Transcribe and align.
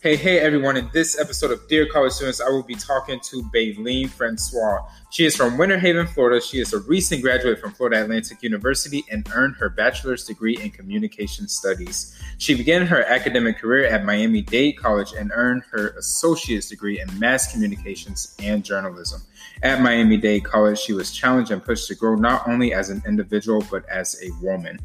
Hey, 0.00 0.14
hey, 0.14 0.38
everyone. 0.38 0.76
In 0.76 0.88
this 0.92 1.18
episode 1.18 1.50
of 1.50 1.66
Dear 1.66 1.84
College 1.84 2.12
Students, 2.12 2.40
I 2.40 2.48
will 2.50 2.62
be 2.62 2.76
talking 2.76 3.18
to 3.18 3.42
Baleen 3.52 4.06
Francois. 4.06 4.88
She 5.10 5.26
is 5.26 5.34
from 5.34 5.58
Winter 5.58 5.76
Haven, 5.76 6.06
Florida. 6.06 6.40
She 6.40 6.60
is 6.60 6.72
a 6.72 6.78
recent 6.78 7.20
graduate 7.20 7.58
from 7.58 7.72
Florida 7.72 8.04
Atlantic 8.04 8.40
University 8.40 9.04
and 9.10 9.28
earned 9.34 9.56
her 9.56 9.68
bachelor's 9.68 10.24
degree 10.24 10.56
in 10.56 10.70
communication 10.70 11.48
studies. 11.48 12.16
She 12.38 12.54
began 12.54 12.86
her 12.86 13.02
academic 13.02 13.58
career 13.58 13.86
at 13.86 14.04
Miami 14.04 14.40
Dade 14.40 14.78
College 14.78 15.14
and 15.18 15.32
earned 15.34 15.64
her 15.72 15.88
associate's 15.98 16.68
degree 16.68 17.00
in 17.00 17.18
mass 17.18 17.50
communications 17.50 18.36
and 18.38 18.64
journalism. 18.64 19.22
At 19.62 19.82
Miami 19.82 20.16
Dade 20.16 20.44
College, 20.44 20.78
she 20.78 20.92
was 20.92 21.10
challenged 21.10 21.50
and 21.50 21.62
pushed 21.64 21.88
to 21.88 21.94
grow 21.94 22.14
not 22.14 22.46
only 22.48 22.72
as 22.72 22.90
an 22.90 23.02
individual, 23.06 23.64
but 23.70 23.88
as 23.88 24.20
a 24.22 24.30
woman. 24.44 24.78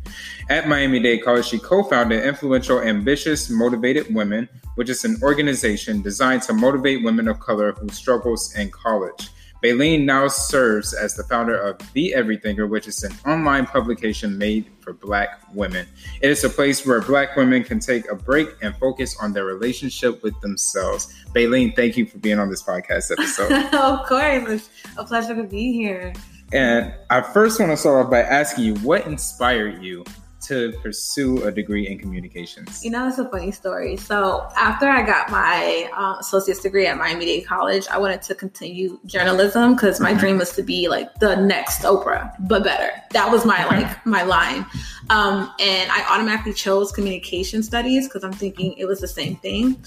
At 0.49 0.67
Miami 0.67 0.99
Dade 0.99 1.23
College, 1.23 1.45
she 1.45 1.59
co 1.59 1.83
founded 1.83 2.23
Influential 2.23 2.81
Ambitious 2.81 3.49
Motivated 3.49 4.13
Women, 4.13 4.49
which 4.75 4.89
is 4.89 5.05
an 5.05 5.17
organization 5.21 6.01
designed 6.01 6.41
to 6.43 6.53
motivate 6.53 7.03
women 7.03 7.27
of 7.27 7.39
color 7.39 7.73
who 7.73 7.89
struggles 7.89 8.55
in 8.55 8.71
college. 8.71 9.29
Baleen 9.63 10.05
now 10.05 10.27
serves 10.27 10.93
as 10.93 11.15
the 11.15 11.23
founder 11.23 11.57
of 11.57 11.79
The 11.93 12.13
Everythinker, 12.13 12.67
which 12.67 12.85
is 12.85 13.01
an 13.03 13.13
online 13.25 13.65
publication 13.65 14.37
made 14.37 14.69
for 14.81 14.91
Black 14.91 15.39
women. 15.53 15.87
It 16.21 16.29
is 16.29 16.43
a 16.43 16.49
place 16.49 16.85
where 16.85 16.99
Black 16.99 17.37
women 17.37 17.63
can 17.63 17.79
take 17.79 18.11
a 18.11 18.15
break 18.15 18.49
and 18.61 18.75
focus 18.75 19.15
on 19.21 19.31
their 19.31 19.45
relationship 19.45 20.21
with 20.21 20.39
themselves. 20.41 21.13
Baleen, 21.33 21.71
thank 21.75 21.95
you 21.95 22.05
for 22.05 22.17
being 22.17 22.39
on 22.39 22.49
this 22.49 22.61
podcast 22.61 23.09
episode. 23.13 23.53
of 23.73 24.05
course, 24.05 24.49
it's 24.49 24.69
a 24.97 25.05
pleasure 25.05 25.33
to 25.33 25.45
be 25.45 25.71
here. 25.71 26.11
And 26.51 26.93
I 27.09 27.21
first 27.21 27.57
want 27.57 27.71
to 27.71 27.77
start 27.77 28.05
off 28.05 28.11
by 28.11 28.19
asking 28.19 28.65
you 28.65 28.75
what 28.79 29.07
inspired 29.07 29.81
you 29.81 30.03
to 30.47 30.73
pursue 30.81 31.43
a 31.43 31.51
degree 31.51 31.87
in 31.87 31.97
communications? 31.97 32.83
You 32.83 32.91
know, 32.91 33.07
it's 33.07 33.17
a 33.17 33.29
funny 33.29 33.51
story. 33.51 33.97
So 33.97 34.47
after 34.55 34.87
I 34.87 35.05
got 35.05 35.29
my 35.29 35.89
uh, 35.95 36.17
associate's 36.19 36.61
degree 36.61 36.87
at 36.87 36.97
Miami 36.97 37.25
Dade 37.25 37.45
College, 37.45 37.87
I 37.87 37.97
wanted 37.97 38.21
to 38.23 38.35
continue 38.35 38.99
journalism 39.05 39.75
because 39.75 39.99
my 39.99 40.11
mm-hmm. 40.11 40.19
dream 40.19 40.37
was 40.37 40.55
to 40.55 40.63
be 40.63 40.87
like 40.87 41.13
the 41.15 41.35
next 41.35 41.83
Oprah, 41.83 42.33
but 42.47 42.63
better. 42.63 42.91
That 43.11 43.31
was 43.31 43.45
my 43.45 43.65
like 43.65 44.05
my 44.05 44.23
line. 44.23 44.65
Um, 45.09 45.51
and 45.59 45.91
I 45.91 46.05
automatically 46.09 46.53
chose 46.53 46.91
communication 46.91 47.63
studies 47.63 48.07
because 48.07 48.23
I'm 48.23 48.33
thinking 48.33 48.73
it 48.77 48.85
was 48.85 49.01
the 49.01 49.07
same 49.07 49.35
thing. 49.37 49.77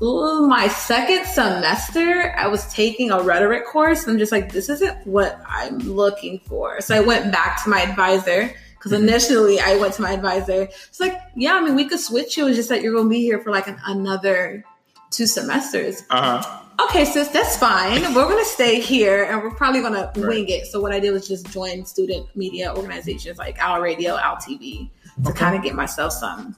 Ooh, 0.00 0.46
my 0.46 0.68
second 0.68 1.26
semester, 1.26 2.32
I 2.36 2.46
was 2.46 2.72
taking 2.72 3.10
a 3.10 3.20
rhetoric 3.20 3.66
course. 3.66 4.04
and 4.04 4.12
I'm 4.12 4.18
just 4.18 4.30
like, 4.30 4.52
this 4.52 4.68
isn't 4.68 5.04
what 5.04 5.40
I'm 5.44 5.78
looking 5.78 6.38
for. 6.46 6.80
So 6.80 6.94
I 6.94 7.00
went 7.00 7.32
back 7.32 7.62
to 7.64 7.70
my 7.70 7.80
advisor 7.82 8.54
because 8.78 8.92
initially 8.92 9.60
I 9.60 9.76
went 9.76 9.94
to 9.94 10.02
my 10.02 10.12
advisor. 10.12 10.62
It's 10.62 11.00
like, 11.00 11.20
yeah, 11.34 11.54
I 11.54 11.60
mean, 11.60 11.74
we 11.74 11.86
could 11.86 12.00
switch 12.00 12.36
you. 12.36 12.46
It's 12.46 12.56
just 12.56 12.68
that 12.68 12.82
you're 12.82 12.92
going 12.92 13.06
to 13.06 13.10
be 13.10 13.20
here 13.20 13.40
for 13.40 13.50
like 13.50 13.66
an, 13.66 13.80
another 13.84 14.64
two 15.10 15.26
semesters. 15.26 16.02
Uh-huh. 16.10 16.64
Okay, 16.84 17.04
sis, 17.04 17.28
that's 17.28 17.56
fine. 17.56 18.02
We're 18.14 18.28
going 18.28 18.38
to 18.38 18.48
stay 18.48 18.80
here 18.80 19.24
and 19.24 19.42
we're 19.42 19.50
probably 19.50 19.80
going 19.80 19.94
right. 19.94 20.14
to 20.14 20.26
wing 20.26 20.48
it. 20.48 20.66
So 20.66 20.80
what 20.80 20.92
I 20.92 21.00
did 21.00 21.10
was 21.10 21.26
just 21.26 21.50
join 21.50 21.84
student 21.84 22.28
media 22.36 22.72
organizations 22.72 23.36
like 23.36 23.58
Owl 23.58 23.80
Radio, 23.80 24.14
Owl 24.14 24.36
TV 24.36 24.88
to 25.24 25.30
okay. 25.30 25.38
kind 25.38 25.56
of 25.56 25.64
get 25.64 25.74
myself 25.74 26.12
some 26.12 26.54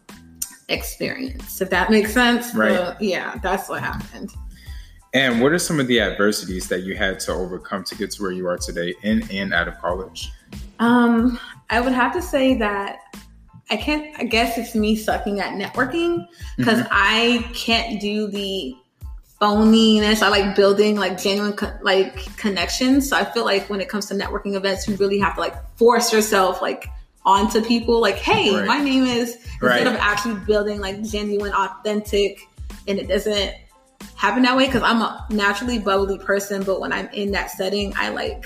experience, 0.68 1.62
if 1.62 1.70
that 1.70 1.90
makes 1.90 2.12
sense. 2.12 2.54
Right. 2.54 2.72
Uh, 2.72 2.96
yeah, 3.00 3.38
that's 3.42 3.70
what 3.70 3.82
happened. 3.82 4.30
And 5.12 5.40
what 5.40 5.52
are 5.52 5.58
some 5.58 5.80
of 5.80 5.86
the 5.88 6.00
adversities 6.00 6.68
that 6.68 6.82
you 6.82 6.94
had 6.94 7.18
to 7.20 7.32
overcome 7.32 7.84
to 7.84 7.94
get 7.96 8.12
to 8.12 8.22
where 8.22 8.30
you 8.30 8.46
are 8.46 8.56
today 8.56 8.94
in 9.02 9.28
and 9.30 9.52
out 9.52 9.66
of 9.66 9.76
college? 9.78 10.30
Um, 10.78 11.38
I 11.68 11.80
would 11.80 11.92
have 11.92 12.12
to 12.12 12.22
say 12.22 12.54
that 12.54 13.00
I 13.70 13.76
can't, 13.76 14.14
I 14.18 14.24
guess 14.24 14.56
it's 14.56 14.74
me 14.74 14.96
sucking 14.96 15.40
at 15.40 15.54
networking 15.54 16.26
because 16.56 16.80
mm-hmm. 16.80 16.88
I 16.92 17.48
can't 17.54 18.00
do 18.00 18.28
the 18.28 18.74
phoniness. 19.40 20.22
I 20.22 20.28
like 20.28 20.54
building 20.54 20.96
like 20.96 21.20
genuine 21.20 21.54
co- 21.54 21.76
like 21.82 22.36
connections. 22.36 23.08
So 23.08 23.16
I 23.16 23.24
feel 23.24 23.44
like 23.44 23.68
when 23.68 23.80
it 23.80 23.88
comes 23.88 24.06
to 24.06 24.14
networking 24.14 24.54
events, 24.54 24.86
you 24.86 24.96
really 24.96 25.18
have 25.18 25.34
to 25.34 25.40
like 25.40 25.54
force 25.76 26.12
yourself 26.12 26.62
like 26.62 26.86
onto 27.24 27.62
people. 27.62 28.00
Like, 28.00 28.16
hey, 28.16 28.54
right. 28.54 28.66
my 28.66 28.80
name 28.80 29.04
is 29.04 29.38
right. 29.60 29.78
instead 29.78 29.94
of 29.94 30.00
actually 30.00 30.34
building 30.44 30.80
like 30.80 31.02
genuine, 31.02 31.52
authentic, 31.52 32.48
and 32.86 32.98
it 32.98 33.08
doesn't 33.08 33.54
happen 34.16 34.42
that 34.42 34.56
way 34.56 34.66
because 34.66 34.82
I'm 34.82 35.02
a 35.02 35.26
naturally 35.30 35.78
bubbly 35.78 36.18
person. 36.18 36.62
But 36.62 36.80
when 36.80 36.92
I'm 36.92 37.08
in 37.08 37.32
that 37.32 37.50
setting, 37.50 37.92
I 37.96 38.10
like 38.10 38.44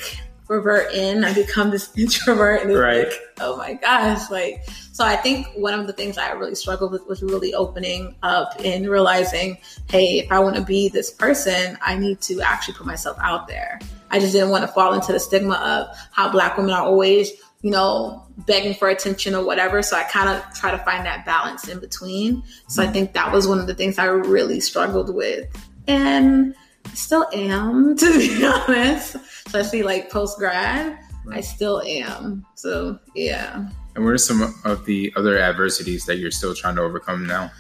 revert 0.48 0.92
in. 0.92 1.24
I 1.24 1.32
become 1.32 1.70
this 1.70 1.90
introvert, 1.98 2.62
and 2.62 2.74
right. 2.74 3.06
like, 3.06 3.20
oh 3.40 3.56
my 3.56 3.74
gosh, 3.74 4.30
like. 4.30 4.64
So 4.92 5.04
I 5.04 5.16
think 5.16 5.48
one 5.56 5.74
of 5.74 5.88
the 5.88 5.92
things 5.92 6.18
I 6.18 6.30
really 6.32 6.54
struggled 6.54 6.92
with 6.92 7.04
was 7.08 7.20
really 7.20 7.52
opening 7.52 8.14
up 8.22 8.54
and 8.64 8.88
realizing, 8.88 9.58
hey, 9.90 10.20
if 10.20 10.30
I 10.30 10.38
want 10.38 10.54
to 10.54 10.62
be 10.62 10.88
this 10.88 11.10
person, 11.10 11.76
I 11.82 11.98
need 11.98 12.20
to 12.22 12.40
actually 12.40 12.74
put 12.74 12.86
myself 12.86 13.16
out 13.20 13.48
there. 13.48 13.80
I 14.10 14.20
just 14.20 14.32
didn't 14.32 14.50
want 14.50 14.62
to 14.62 14.68
fall 14.68 14.94
into 14.94 15.12
the 15.12 15.18
stigma 15.18 15.54
of 15.54 15.96
how 16.12 16.30
Black 16.30 16.56
women 16.56 16.72
are 16.72 16.84
always, 16.84 17.32
you 17.62 17.72
know, 17.72 18.23
begging 18.38 18.74
for 18.74 18.88
attention 18.88 19.34
or 19.34 19.44
whatever. 19.44 19.82
So 19.82 19.96
I 19.96 20.04
kind 20.04 20.28
of 20.28 20.54
try 20.54 20.70
to 20.70 20.78
find 20.78 21.04
that 21.06 21.24
balance 21.24 21.68
in 21.68 21.78
between. 21.80 22.42
So 22.68 22.82
I 22.82 22.86
think 22.86 23.12
that 23.12 23.32
was 23.32 23.46
one 23.46 23.58
of 23.58 23.66
the 23.66 23.74
things 23.74 23.98
I 23.98 24.06
really 24.06 24.60
struggled 24.60 25.14
with. 25.14 25.46
And 25.86 26.54
I 26.84 26.94
still 26.94 27.26
am, 27.32 27.96
to 27.98 28.18
be 28.18 28.44
honest. 28.44 29.16
Especially 29.46 29.82
like 29.82 30.10
post 30.10 30.38
grad, 30.38 30.98
right. 31.24 31.38
I 31.38 31.40
still 31.40 31.82
am. 31.82 32.44
So 32.54 32.98
yeah. 33.14 33.68
And 33.94 34.04
what 34.04 34.12
are 34.12 34.18
some 34.18 34.54
of 34.64 34.84
the 34.86 35.12
other 35.16 35.38
adversities 35.38 36.04
that 36.06 36.16
you're 36.16 36.32
still 36.32 36.54
trying 36.54 36.76
to 36.76 36.82
overcome 36.82 37.26
now? 37.26 37.50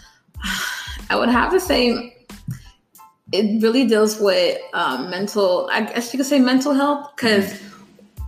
I 1.10 1.16
would 1.16 1.28
have 1.28 1.52
to 1.52 1.60
say 1.60 2.26
it 3.32 3.62
really 3.62 3.86
deals 3.86 4.18
with 4.20 4.58
um, 4.74 5.10
mental, 5.10 5.68
I 5.70 5.82
guess 5.82 6.12
you 6.12 6.18
could 6.18 6.26
say 6.26 6.38
mental 6.40 6.72
health, 6.72 7.12
because 7.14 7.52
mm-hmm. 7.52 7.73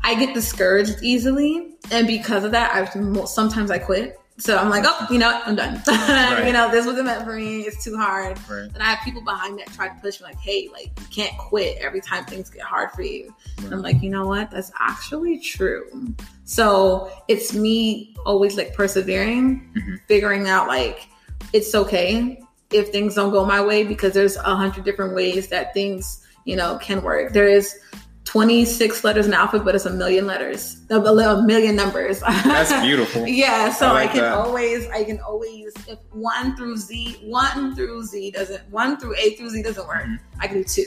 I 0.02 0.14
get 0.14 0.34
discouraged 0.34 1.02
easily. 1.02 1.76
And 1.90 2.06
because 2.06 2.44
of 2.44 2.52
that, 2.52 2.74
I 2.74 3.24
sometimes 3.24 3.70
I 3.70 3.78
quit. 3.78 4.18
So 4.38 4.58
I'm 4.58 4.68
like, 4.68 4.84
oh, 4.86 5.06
you 5.10 5.18
know 5.18 5.32
what? 5.32 5.48
I'm 5.48 5.56
done. 5.56 5.82
Right. 5.86 6.46
you 6.46 6.52
know, 6.52 6.70
this 6.70 6.84
wasn't 6.84 7.06
meant 7.06 7.24
for 7.24 7.34
me. 7.34 7.62
It's 7.62 7.82
too 7.82 7.96
hard. 7.96 8.38
Right. 8.48 8.68
And 8.72 8.82
I 8.82 8.86
have 8.86 9.04
people 9.04 9.22
behind 9.22 9.58
that 9.58 9.68
try 9.68 9.88
to 9.88 9.94
push 10.00 10.20
me 10.20 10.26
like, 10.26 10.38
hey, 10.38 10.68
like 10.72 10.90
you 11.00 11.06
can't 11.10 11.36
quit 11.38 11.78
every 11.78 12.00
time 12.00 12.24
things 12.26 12.50
get 12.50 12.62
hard 12.62 12.90
for 12.90 13.02
you. 13.02 13.34
Right. 13.62 13.72
I'm 13.72 13.80
like, 13.80 14.02
you 14.02 14.10
know 14.10 14.26
what? 14.26 14.50
That's 14.50 14.70
actually 14.78 15.38
true. 15.38 16.14
So 16.44 17.10
it's 17.28 17.54
me 17.54 18.14
always 18.26 18.56
like 18.56 18.74
persevering, 18.74 19.72
mm-hmm. 19.74 19.94
figuring 20.06 20.48
out 20.48 20.68
like 20.68 21.08
it's 21.52 21.74
okay 21.74 22.42
if 22.70 22.88
things 22.88 23.14
don't 23.14 23.30
go 23.30 23.44
my 23.44 23.64
way 23.64 23.84
because 23.84 24.12
there's 24.12 24.36
a 24.36 24.54
hundred 24.54 24.84
different 24.84 25.14
ways 25.14 25.48
that 25.48 25.72
things, 25.72 26.26
you 26.44 26.56
know, 26.56 26.78
can 26.78 27.02
work. 27.02 27.32
There 27.32 27.48
is 27.48 27.78
26 28.26 29.04
letters 29.04 29.24
in 29.24 29.30
the 29.30 29.36
alphabet, 29.36 29.64
but 29.64 29.74
it's 29.76 29.86
a 29.86 29.90
million 29.90 30.26
letters, 30.26 30.80
a, 30.90 31.42
million 31.42 31.76
numbers. 31.76 32.20
That's 32.20 32.72
beautiful. 32.84 33.26
yeah, 33.26 33.72
so 33.72 33.86
I, 33.86 33.92
like 33.92 34.10
I 34.10 34.12
can 34.12 34.22
that. 34.22 34.32
always, 34.34 34.88
I 34.90 35.04
can 35.04 35.20
always, 35.20 35.72
if 35.86 35.98
one 36.10 36.56
through 36.56 36.76
Z, 36.76 37.20
one 37.22 37.74
through 37.76 38.02
Z 38.02 38.32
doesn't, 38.32 38.68
one 38.70 38.98
through 38.98 39.14
A 39.16 39.36
through 39.36 39.50
Z 39.50 39.62
doesn't 39.62 39.86
work, 39.86 40.02
mm-hmm. 40.02 40.40
I 40.40 40.48
can 40.48 40.58
do 40.58 40.64
two, 40.64 40.86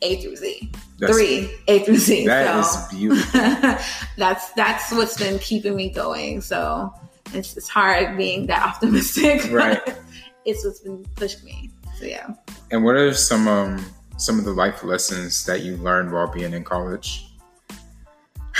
A 0.00 0.20
through 0.22 0.36
Z, 0.36 0.72
that's, 0.98 1.12
three, 1.12 1.54
A 1.68 1.80
through 1.80 1.98
Z. 1.98 2.26
That 2.26 2.64
so, 2.64 2.78
is 2.78 2.88
beautiful. 2.88 3.40
that's 4.16 4.50
that's 4.52 4.90
what's 4.92 5.18
been 5.18 5.38
keeping 5.40 5.76
me 5.76 5.90
going. 5.90 6.40
So 6.40 6.92
it's 7.34 7.54
it's 7.54 7.68
hard 7.68 8.16
being 8.16 8.46
that 8.46 8.66
optimistic. 8.66 9.44
Right. 9.52 9.82
it's 10.46 10.64
what's 10.64 10.80
been 10.80 11.04
pushing 11.16 11.44
me. 11.44 11.70
So 11.98 12.06
yeah. 12.06 12.30
And 12.70 12.82
what 12.82 12.96
are 12.96 13.12
some 13.12 13.46
um 13.46 13.84
some 14.22 14.38
of 14.38 14.44
the 14.44 14.52
life 14.52 14.84
lessons 14.84 15.44
that 15.46 15.62
you 15.62 15.76
learned 15.78 16.12
while 16.12 16.28
being 16.28 16.54
in 16.54 16.62
college? 16.62 17.26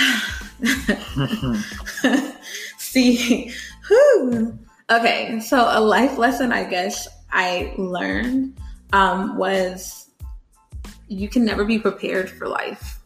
See, 2.77 3.49
whew. 3.87 4.59
okay, 4.89 5.39
so 5.39 5.65
a 5.69 5.79
life 5.79 6.17
lesson 6.17 6.51
I 6.51 6.65
guess 6.65 7.07
I 7.31 7.73
learned 7.77 8.59
um, 8.91 9.37
was 9.37 10.09
you 11.07 11.29
can 11.29 11.45
never 11.45 11.63
be 11.63 11.79
prepared 11.79 12.29
for 12.29 12.49
life. 12.49 12.99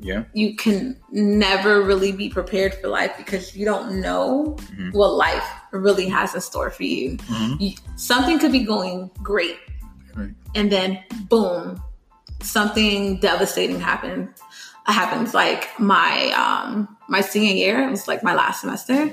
Yeah. 0.00 0.24
You 0.34 0.56
can 0.56 0.98
never 1.12 1.82
really 1.82 2.10
be 2.12 2.28
prepared 2.28 2.74
for 2.74 2.88
life 2.88 3.12
because 3.16 3.56
you 3.56 3.64
don't 3.64 4.00
know 4.00 4.56
mm-hmm. 4.58 4.90
what 4.90 5.14
life 5.14 5.48
really 5.72 6.08
has 6.08 6.34
in 6.34 6.40
store 6.40 6.70
for 6.70 6.82
you. 6.82 7.16
Mm-hmm. 7.16 7.62
you. 7.62 7.72
Something 7.96 8.38
could 8.38 8.52
be 8.52 8.64
going 8.64 9.10
great 9.22 9.56
and 10.54 10.70
then 10.70 11.02
boom, 11.28 11.82
something 12.40 13.18
devastating 13.20 13.80
happened. 13.80 14.28
Happens 14.86 15.32
like 15.32 15.68
my 15.80 16.30
um 16.32 16.94
my 17.08 17.22
senior 17.22 17.54
year. 17.54 17.82
It 17.82 17.90
was 17.90 18.06
like 18.06 18.22
my 18.22 18.34
last 18.34 18.60
semester. 18.60 19.10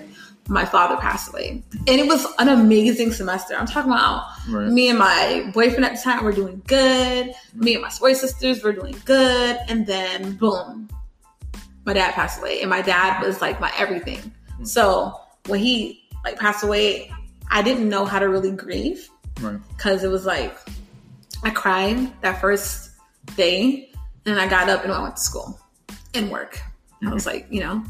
My 0.47 0.65
father 0.65 0.97
passed 0.97 1.29
away, 1.29 1.63
and 1.71 1.87
it 1.87 2.07
was 2.07 2.25
an 2.39 2.49
amazing 2.49 3.13
semester. 3.13 3.55
I'm 3.55 3.67
talking 3.67 3.91
about 3.91 4.27
right. 4.49 4.67
me 4.67 4.89
and 4.89 4.99
my 4.99 5.49
boyfriend 5.53 5.85
at 5.85 5.95
the 5.95 6.01
time 6.01 6.25
were 6.25 6.33
doing 6.33 6.61
good. 6.67 7.33
Me 7.53 7.75
and 7.75 7.81
my 7.81 7.89
sorority 7.89 8.19
sisters 8.19 8.61
were 8.61 8.73
doing 8.73 8.95
good, 9.05 9.59
and 9.69 9.87
then 9.87 10.33
boom, 10.33 10.89
my 11.85 11.93
dad 11.93 12.15
passed 12.15 12.41
away, 12.41 12.59
and 12.59 12.69
my 12.69 12.81
dad 12.81 13.23
was 13.23 13.39
like 13.39 13.61
my 13.61 13.71
everything. 13.77 14.17
Mm-hmm. 14.19 14.65
So 14.65 15.15
when 15.47 15.61
he 15.61 16.03
like 16.25 16.37
passed 16.37 16.65
away, 16.65 17.11
I 17.49 17.61
didn't 17.61 17.87
know 17.87 18.03
how 18.03 18.19
to 18.19 18.27
really 18.27 18.51
grieve 18.51 19.09
because 19.35 20.01
right. 20.01 20.03
it 20.03 20.09
was 20.09 20.25
like 20.25 20.57
I 21.43 21.49
cried 21.49 22.21
that 22.21 22.39
first 22.39 22.91
day, 23.35 23.91
and 24.25 24.39
I 24.39 24.47
got 24.47 24.69
up 24.69 24.83
and 24.83 24.93
I 24.93 25.01
went 25.01 25.15
to 25.15 25.21
school 25.21 25.59
and 26.13 26.29
work. 26.29 26.55
Mm-hmm. 26.55 27.07
I 27.09 27.13
was 27.13 27.25
like, 27.25 27.47
you 27.49 27.61
know, 27.61 27.83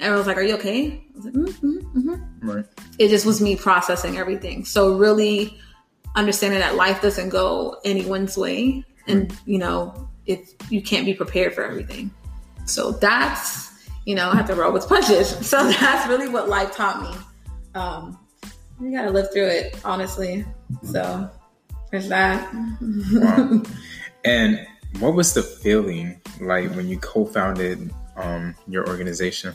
everyone 0.00 0.18
was 0.18 0.26
like, 0.26 0.36
"Are 0.36 0.42
you 0.42 0.54
okay?" 0.56 0.92
I 0.92 1.16
was 1.16 1.24
like, 1.24 1.34
mm-hmm, 1.34 1.98
mm-hmm. 1.98 2.48
"Right." 2.50 2.64
It 2.98 3.08
just 3.08 3.26
was 3.26 3.40
me 3.40 3.56
processing 3.56 4.18
everything. 4.18 4.64
So 4.64 4.96
really 4.96 5.58
understanding 6.16 6.60
that 6.60 6.74
life 6.74 7.00
doesn't 7.00 7.30
go 7.30 7.76
anyone's 7.84 8.36
way, 8.36 8.84
and 9.06 9.36
you 9.46 9.58
know, 9.58 10.08
if 10.26 10.52
you 10.70 10.82
can't 10.82 11.06
be 11.06 11.14
prepared 11.14 11.54
for 11.54 11.64
everything. 11.64 12.10
So 12.66 12.92
that's 12.92 13.68
you 14.04 14.14
know, 14.14 14.30
I 14.30 14.36
have 14.36 14.46
to 14.46 14.54
roll 14.54 14.72
with 14.72 14.88
punches. 14.88 15.36
So 15.44 15.70
that's 15.70 16.08
really 16.08 16.28
what 16.28 16.48
life 16.48 16.74
taught 16.74 17.02
me. 17.02 17.14
Um, 17.74 18.18
you 18.80 18.90
gotta 18.90 19.10
live 19.10 19.30
through 19.32 19.48
it, 19.48 19.78
honestly. 19.84 20.46
So 20.82 21.30
that. 21.90 22.48
wow. 23.12 23.62
And 24.24 24.66
what 24.98 25.14
was 25.14 25.32
the 25.32 25.42
feeling 25.42 26.20
like 26.40 26.70
when 26.74 26.88
you 26.88 26.98
co-founded 26.98 27.90
um, 28.16 28.54
your 28.66 28.86
organization? 28.88 29.54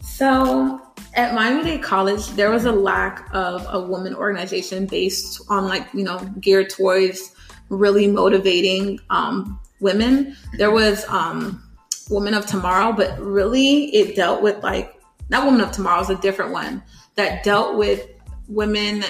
So 0.00 0.80
at 1.14 1.34
Miami 1.34 1.64
Dade 1.64 1.82
College, 1.82 2.26
there 2.30 2.50
was 2.50 2.64
a 2.64 2.72
lack 2.72 3.28
of 3.32 3.66
a 3.70 3.80
woman 3.80 4.14
organization 4.14 4.86
based 4.86 5.42
on 5.48 5.68
like 5.68 5.86
you 5.92 6.02
know 6.02 6.18
geared 6.40 6.70
towards 6.70 7.34
really 7.68 8.06
motivating 8.06 8.98
um, 9.10 9.60
women. 9.80 10.36
There 10.54 10.70
was 10.70 11.04
um, 11.08 11.62
Women 12.10 12.34
of 12.34 12.46
Tomorrow, 12.46 12.92
but 12.92 13.18
really 13.20 13.94
it 13.94 14.16
dealt 14.16 14.42
with 14.42 14.62
like 14.62 15.00
not 15.28 15.44
Women 15.44 15.60
of 15.60 15.72
Tomorrow 15.72 16.00
is 16.00 16.10
a 16.10 16.16
different 16.16 16.52
one 16.52 16.82
that 17.16 17.44
dealt 17.44 17.76
with 17.76 18.08
women 18.48 19.04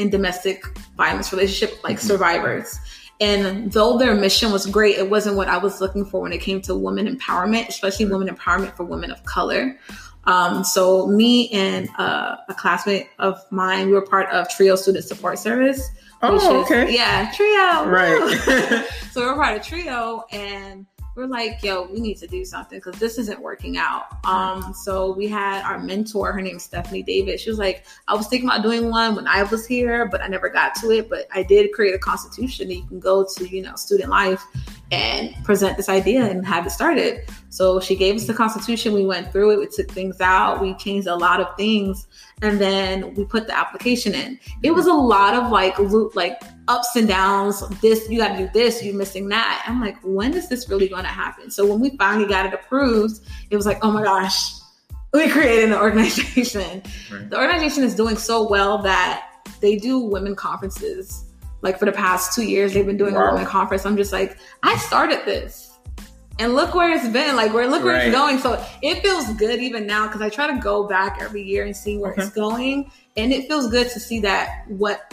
in 0.00 0.10
domestic 0.10 0.64
violence 0.96 1.32
relationship 1.32 1.82
like 1.84 1.98
mm-hmm. 1.98 2.06
survivors. 2.06 2.78
And 3.20 3.70
though 3.70 3.98
their 3.98 4.14
mission 4.14 4.50
was 4.50 4.66
great, 4.66 4.96
it 4.96 5.10
wasn't 5.10 5.36
what 5.36 5.48
I 5.48 5.58
was 5.58 5.80
looking 5.80 6.06
for 6.06 6.22
when 6.22 6.32
it 6.32 6.40
came 6.40 6.62
to 6.62 6.74
women 6.74 7.06
empowerment, 7.06 7.68
especially 7.68 8.06
women 8.06 8.34
empowerment 8.34 8.74
for 8.76 8.84
women 8.84 9.10
of 9.10 9.22
color. 9.24 9.78
Um, 10.24 10.64
so 10.64 11.06
me 11.06 11.50
and 11.50 11.88
uh, 11.98 12.36
a 12.48 12.54
classmate 12.54 13.08
of 13.18 13.38
mine, 13.50 13.88
we 13.88 13.92
were 13.92 14.06
part 14.06 14.30
of 14.30 14.48
Trio 14.48 14.74
Student 14.74 15.04
Support 15.04 15.38
Service. 15.38 15.86
Oh, 16.22 16.62
okay. 16.62 16.94
Yeah, 16.94 17.30
Trio. 17.34 17.88
Right. 17.88 18.86
so 19.12 19.20
we 19.20 19.26
were 19.26 19.34
part 19.34 19.56
of 19.56 19.66
Trio, 19.66 20.24
and 20.30 20.86
we're 21.16 21.26
like, 21.26 21.62
yo, 21.62 21.86
we 21.90 22.00
need 22.00 22.16
to 22.18 22.26
do 22.26 22.44
something 22.44 22.78
because 22.78 22.98
this 23.00 23.18
isn't 23.18 23.40
working 23.40 23.76
out. 23.76 24.24
Um, 24.24 24.72
so 24.72 25.12
we 25.12 25.26
had 25.26 25.62
our 25.64 25.78
mentor, 25.78 26.32
her 26.32 26.40
name 26.40 26.56
is 26.56 26.62
Stephanie 26.62 27.02
David. 27.02 27.40
She 27.40 27.50
was 27.50 27.58
like, 27.58 27.84
I 28.06 28.14
was 28.14 28.28
thinking 28.28 28.48
about 28.48 28.62
doing 28.62 28.90
one 28.90 29.16
when 29.16 29.26
I 29.26 29.42
was 29.42 29.66
here, 29.66 30.06
but 30.06 30.22
I 30.22 30.28
never 30.28 30.48
got 30.48 30.74
to 30.76 30.90
it. 30.92 31.10
But 31.10 31.26
I 31.34 31.42
did 31.42 31.72
create 31.72 31.94
a 31.94 31.98
constitution 31.98 32.68
that 32.68 32.74
you 32.74 32.86
can 32.86 33.00
go 33.00 33.26
to, 33.36 33.48
you 33.48 33.62
know, 33.62 33.74
student 33.74 34.10
life 34.10 34.44
and 34.92 35.34
present 35.44 35.76
this 35.76 35.88
idea 35.88 36.24
and 36.24 36.46
have 36.46 36.66
it 36.66 36.70
started. 36.70 37.28
So 37.48 37.80
she 37.80 37.96
gave 37.96 38.16
us 38.16 38.26
the 38.26 38.34
constitution. 38.34 38.92
We 38.92 39.04
went 39.04 39.32
through 39.32 39.52
it. 39.52 39.58
We 39.58 39.66
took 39.66 39.90
things 39.90 40.20
out. 40.20 40.60
We 40.60 40.74
changed 40.74 41.08
a 41.08 41.16
lot 41.16 41.40
of 41.40 41.56
things 41.56 42.06
and 42.42 42.60
then 42.60 43.14
we 43.14 43.24
put 43.24 43.46
the 43.46 43.56
application 43.56 44.14
in. 44.14 44.38
It 44.62 44.70
was 44.70 44.86
a 44.86 44.92
lot 44.92 45.34
of 45.34 45.50
like 45.50 45.78
loop, 45.78 46.16
like 46.16 46.40
ups 46.68 46.96
and 46.96 47.06
downs. 47.06 47.66
This 47.80 48.08
you 48.08 48.18
got 48.18 48.36
to 48.36 48.46
do 48.46 48.50
this. 48.52 48.82
You're 48.82 48.94
missing 48.94 49.28
that. 49.28 49.62
I'm 49.66 49.80
like, 49.80 49.98
when 50.02 50.34
is 50.34 50.48
this 50.48 50.68
really 50.68 50.88
going 50.88 51.04
to 51.04 51.08
happen? 51.10 51.50
So 51.50 51.66
when 51.66 51.80
we 51.80 51.96
finally 51.96 52.28
got 52.28 52.46
it 52.46 52.54
approved, 52.54 53.20
it 53.50 53.56
was 53.56 53.66
like, 53.66 53.78
oh 53.84 53.90
my 53.90 54.02
gosh, 54.02 54.52
we 55.12 55.28
created 55.28 55.70
an 55.70 55.78
organization. 55.78 56.82
Right. 57.12 57.28
The 57.28 57.38
organization 57.38 57.84
is 57.84 57.94
doing 57.94 58.16
so 58.16 58.48
well 58.48 58.78
that 58.82 59.26
they 59.60 59.76
do 59.76 59.98
women 59.98 60.34
conferences. 60.34 61.24
Like 61.62 61.78
for 61.78 61.84
the 61.84 61.92
past 61.92 62.34
two 62.34 62.44
years, 62.44 62.72
they've 62.72 62.86
been 62.86 62.96
doing 62.96 63.14
wow. 63.14 63.28
a 63.28 63.32
women 63.32 63.46
conference. 63.46 63.84
I'm 63.84 63.96
just 63.96 64.12
like, 64.12 64.38
I 64.62 64.76
started 64.78 65.26
this 65.26 65.69
and 66.40 66.54
look 66.54 66.74
where 66.74 66.90
it's 66.90 67.06
been 67.08 67.36
like 67.36 67.52
where 67.52 67.68
look 67.68 67.84
where 67.84 67.94
right. 67.94 68.08
it's 68.08 68.16
going 68.16 68.38
so 68.38 68.64
it 68.82 69.02
feels 69.02 69.32
good 69.34 69.60
even 69.60 69.86
now 69.86 70.06
because 70.06 70.22
i 70.22 70.28
try 70.28 70.46
to 70.46 70.58
go 70.60 70.88
back 70.88 71.18
every 71.20 71.42
year 71.42 71.64
and 71.64 71.76
see 71.76 71.98
where 71.98 72.12
okay. 72.12 72.22
it's 72.22 72.30
going 72.30 72.90
and 73.16 73.32
it 73.32 73.46
feels 73.46 73.70
good 73.70 73.88
to 73.90 74.00
see 74.00 74.18
that 74.20 74.64
what 74.68 75.12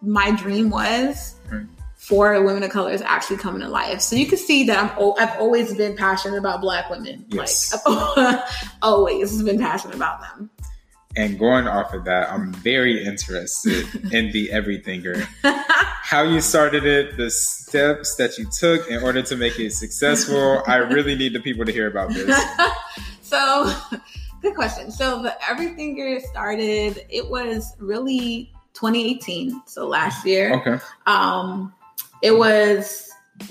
my 0.00 0.30
dream 0.30 0.70
was 0.70 1.34
right. 1.50 1.66
for 1.96 2.42
women 2.42 2.62
of 2.62 2.70
color 2.70 2.92
is 2.92 3.02
actually 3.02 3.36
coming 3.36 3.60
to 3.60 3.68
life 3.68 4.00
so 4.00 4.14
you 4.14 4.26
can 4.26 4.38
see 4.38 4.64
that 4.64 4.78
i'm 4.78 5.12
i've 5.18 5.38
always 5.40 5.74
been 5.74 5.96
passionate 5.96 6.38
about 6.38 6.60
black 6.60 6.88
women 6.88 7.24
yes. 7.28 7.74
like 7.84 7.98
i've 8.16 8.72
always 8.80 9.42
been 9.42 9.58
passionate 9.58 9.96
about 9.96 10.20
them 10.20 10.48
and 11.16 11.38
going 11.38 11.66
off 11.66 11.92
of 11.94 12.04
that, 12.04 12.30
I'm 12.30 12.52
very 12.52 13.04
interested 13.04 13.86
in 14.12 14.30
the 14.32 14.50
Everythinger. 14.52 15.26
How 15.42 16.22
you 16.22 16.40
started 16.40 16.86
it, 16.86 17.16
the 17.16 17.30
steps 17.30 18.16
that 18.16 18.38
you 18.38 18.46
took 18.46 18.88
in 18.88 19.02
order 19.02 19.22
to 19.22 19.36
make 19.36 19.58
it 19.58 19.72
successful. 19.72 20.62
I 20.66 20.76
really 20.76 21.14
need 21.14 21.34
the 21.34 21.40
people 21.40 21.64
to 21.64 21.72
hear 21.72 21.86
about 21.86 22.14
this. 22.14 22.40
so, 23.20 23.70
good 24.40 24.54
question. 24.54 24.90
So, 24.90 25.22
the 25.22 25.36
Everythinger 25.42 26.22
started, 26.22 27.04
it 27.10 27.28
was 27.28 27.74
really 27.78 28.52
2018, 28.72 29.62
so 29.66 29.86
last 29.86 30.24
year. 30.24 30.54
Okay. 30.54 30.82
Um, 31.06 31.74
it 32.22 32.36
was 32.36 33.10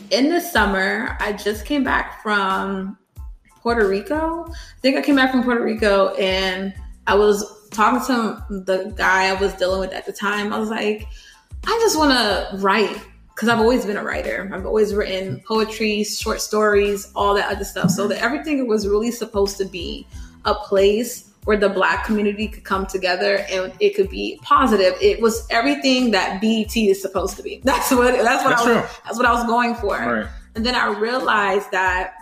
in 0.09 0.29
the 0.29 0.41
summer. 0.41 1.15
I 1.19 1.33
just 1.33 1.65
came 1.65 1.83
back 1.83 2.23
from 2.23 2.97
Puerto 3.61 3.87
Rico. 3.87 4.47
I 4.49 4.79
think 4.81 4.97
I 4.97 5.01
came 5.01 5.15
back 5.15 5.31
from 5.31 5.43
Puerto 5.43 5.63
Rico 5.63 6.15
and 6.15 6.73
I 7.07 7.15
was 7.15 7.69
talking 7.69 8.05
to 8.07 8.43
the 8.49 8.93
guy 8.95 9.27
I 9.29 9.33
was 9.33 9.53
dealing 9.53 9.79
with 9.79 9.93
at 9.93 10.05
the 10.05 10.13
time. 10.13 10.53
I 10.53 10.59
was 10.59 10.69
like, 10.69 11.07
I 11.65 11.79
just 11.81 11.97
want 11.97 12.11
to 12.11 12.57
write 12.57 12.99
because 13.33 13.49
I've 13.49 13.59
always 13.59 13.85
been 13.85 13.97
a 13.97 14.03
writer. 14.03 14.49
I've 14.53 14.65
always 14.65 14.93
written 14.93 15.41
poetry, 15.47 16.03
short 16.03 16.41
stories, 16.41 17.11
all 17.15 17.33
that 17.35 17.51
other 17.51 17.63
stuff. 17.63 17.91
So 17.91 18.07
that 18.07 18.21
everything 18.21 18.67
was 18.67 18.87
really 18.87 19.11
supposed 19.11 19.57
to 19.57 19.65
be 19.65 20.05
a 20.45 20.53
place 20.53 21.29
where 21.45 21.55
the 21.55 21.69
black 21.69 22.03
community 22.03 22.49
could 22.49 22.65
come 22.65 22.85
together 22.85 23.45
and 23.49 23.71
it 23.79 23.95
could 23.95 24.09
be 24.09 24.37
positive. 24.43 24.95
It 24.99 25.21
was 25.21 25.47
everything 25.49 26.11
that 26.11 26.41
BET 26.41 26.75
is 26.75 27.01
supposed 27.01 27.37
to 27.37 27.43
be. 27.43 27.61
That's 27.63 27.89
what 27.91 28.11
that's 28.21 28.43
what 28.43 28.49
that's 28.49 28.61
I 28.61 28.73
was 28.73 28.89
true. 28.89 28.99
that's 29.05 29.17
what 29.17 29.25
I 29.25 29.31
was 29.31 29.45
going 29.45 29.75
for. 29.75 29.97
Right. 29.97 30.27
And 30.55 30.65
then 30.65 30.75
I 30.75 30.87
realized 30.87 31.71
that 31.71 32.15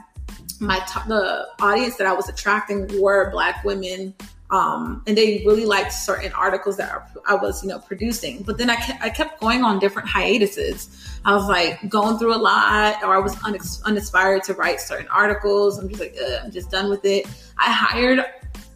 my 0.60 0.78
t- 0.80 1.00
the 1.08 1.48
audience 1.60 1.96
that 1.96 2.06
I 2.06 2.14
was 2.14 2.30
attracting 2.30 3.02
were 3.02 3.32
black 3.32 3.64
women 3.64 4.14
um, 4.52 5.02
and 5.08 5.18
they 5.18 5.44
really 5.46 5.66
liked 5.66 5.92
certain 5.92 6.32
articles 6.34 6.78
that 6.78 7.10
I 7.28 7.36
was, 7.36 7.64
you 7.64 7.70
know, 7.70 7.80
producing. 7.80 8.44
But 8.44 8.58
then 8.58 8.70
I 8.70 8.76
kept, 8.76 9.04
I 9.04 9.10
kept 9.10 9.40
going 9.42 9.64
on 9.64 9.80
different 9.80 10.08
hiatuses. 10.08 10.90
I 11.26 11.34
was 11.34 11.48
like 11.48 11.90
going 11.90 12.20
through 12.20 12.36
a 12.36 12.38
lot, 12.38 13.04
or 13.04 13.16
I 13.16 13.18
was 13.18 13.36
unex- 13.38 13.84
uninspired 13.84 14.44
to 14.44 14.54
write 14.54 14.80
certain 14.80 15.08
articles. 15.08 15.80
I'm 15.80 15.90
just 15.90 16.00
like, 16.00 16.16
I'm 16.44 16.52
just 16.52 16.70
done 16.70 16.90
with 16.90 17.06
it. 17.06 17.26
I 17.58 17.72
hired 17.72 18.24